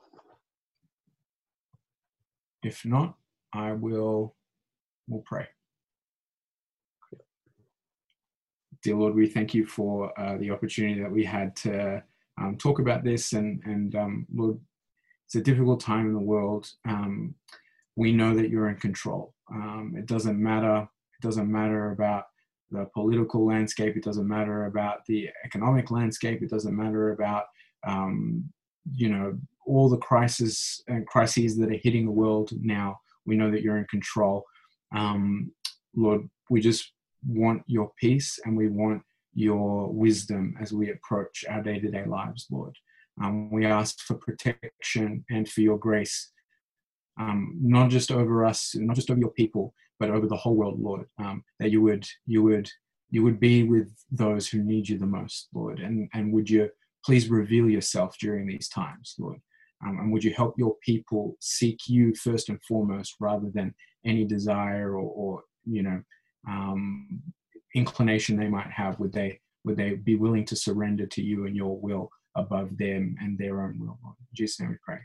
If 2.64 2.86
not, 2.86 3.16
I 3.54 3.74
will 3.74 4.36
we'll 5.08 5.24
pray. 5.26 5.48
Dear 8.84 8.96
Lord, 8.96 9.16
we 9.16 9.28
thank 9.28 9.54
you 9.54 9.66
for 9.66 10.18
uh, 10.20 10.38
the 10.38 10.52
opportunity 10.52 11.02
that 11.02 11.12
we 11.12 11.24
had 11.24 11.56
to 11.58 12.04
um, 12.40 12.58
talk 12.58 12.80
about 12.80 13.04
this. 13.04 13.34
And, 13.34 13.62
and 13.66 13.96
um, 13.96 14.28
Lord, 14.34 14.60
it's 15.26 15.36
a 15.36 15.42
difficult 15.42 15.80
time 15.80 16.08
in 16.08 16.14
the 16.14 16.20
world. 16.20 16.70
Um, 16.88 17.36
we 17.96 18.12
know 18.14 18.34
that 18.36 18.50
you're 18.50 18.70
in 18.70 18.78
control. 18.78 19.34
Um, 19.52 19.94
it 19.98 20.06
doesn't 20.06 20.42
matter. 20.42 20.88
It 21.22 21.26
doesn't 21.26 21.52
matter 21.52 21.92
about 21.92 22.26
the 22.72 22.86
political 22.94 23.46
landscape. 23.46 23.98
It 23.98 24.04
doesn't 24.04 24.28
matter 24.28 24.66
about 24.66 25.06
the 25.06 25.30
economic 25.44 25.92
landscape. 25.92 26.42
It 26.42 26.50
doesn't 26.50 26.76
matter 26.76 27.12
about 27.12 27.46
um, 27.86 28.44
you 28.96 29.10
know 29.10 29.38
all 29.66 29.90
the 29.90 29.98
crises 29.98 30.82
and 30.88 31.06
crises 31.08 31.58
that 31.58 31.70
are 31.70 31.80
hitting 31.84 32.06
the 32.06 32.12
world 32.12 32.52
now. 32.62 33.00
We 33.26 33.36
know 33.36 33.52
that 33.52 33.62
you're 33.62 33.78
in 33.78 33.86
control. 33.86 34.46
Um, 34.96 35.52
Lord, 35.96 36.28
we 36.50 36.62
just 36.62 36.94
want 37.28 37.64
your 37.68 37.92
peace 38.00 38.40
and 38.46 38.56
we 38.56 38.68
want 38.68 39.02
your 39.34 39.92
wisdom 39.92 40.56
as 40.60 40.74
we 40.74 40.92
approach 40.92 41.46
our 41.50 41.62
day 41.62 41.80
to 41.80 41.90
day 41.90 42.06
lives, 42.06 42.48
Lord. 42.52 42.76
Um, 43.22 43.52
we 43.52 43.66
ask 43.66 44.00
for 44.00 44.16
protection 44.16 45.26
and 45.30 45.48
for 45.48 45.62
your 45.62 45.78
grace, 45.78 46.32
um, 47.20 47.58
not 47.62 47.90
just 47.90 48.12
over 48.12 48.46
us, 48.46 48.74
not 48.76 48.96
just 48.96 49.12
over 49.12 49.20
your 49.20 49.32
people, 49.32 49.74
but 50.00 50.10
over 50.10 50.28
the 50.28 50.38
whole 50.38 50.56
world, 50.56 50.80
Lord. 50.80 51.06
Um, 51.20 51.44
that 51.60 51.72
you 51.72 51.82
would, 51.82 52.06
you 52.26 52.42
would, 52.44 52.70
you 53.10 53.24
would 53.24 53.40
be 53.40 53.64
with 53.64 53.94
those 54.12 54.48
who 54.48 54.64
need 54.64 54.88
you 54.88 54.98
the 54.98 55.06
most, 55.06 55.50
Lord. 55.54 55.80
And 55.80 56.10
and 56.14 56.32
would 56.32 56.50
you 56.50 56.70
please 57.06 57.30
reveal 57.30 57.70
yourself 57.70 58.18
during 58.20 58.48
these 58.48 58.70
times, 58.70 59.16
Lord. 59.20 59.40
Um, 59.86 60.00
and 60.00 60.12
would 60.12 60.24
you 60.24 60.34
help 60.34 60.56
your 60.58 60.76
people 60.84 61.38
seek 61.40 61.88
you 61.88 62.14
first 62.16 62.50
and 62.50 62.62
foremost, 62.64 63.16
rather 63.20 63.50
than 63.54 63.74
any 64.06 64.26
desire 64.26 64.94
or, 64.94 65.12
or 65.12 65.44
you 65.66 65.84
know 65.84 66.02
um, 66.50 67.22
inclination 67.76 68.36
they 68.36 68.48
might 68.48 68.72
have 68.72 69.00
would 69.00 69.14
they 69.14 69.40
would 69.64 69.78
they 69.78 69.92
be 69.92 70.16
willing 70.16 70.46
to 70.46 70.56
surrender 70.56 71.06
to 71.06 71.22
you 71.22 71.46
and 71.46 71.56
your 71.56 71.78
will 71.80 72.10
above 72.36 72.78
them 72.78 73.16
and 73.22 73.38
their 73.38 73.62
own 73.62 73.78
will? 73.80 73.98
In 74.04 74.16
jesus 74.34 74.60
name 74.60 74.70
we 74.70 74.76
pray 74.84 75.00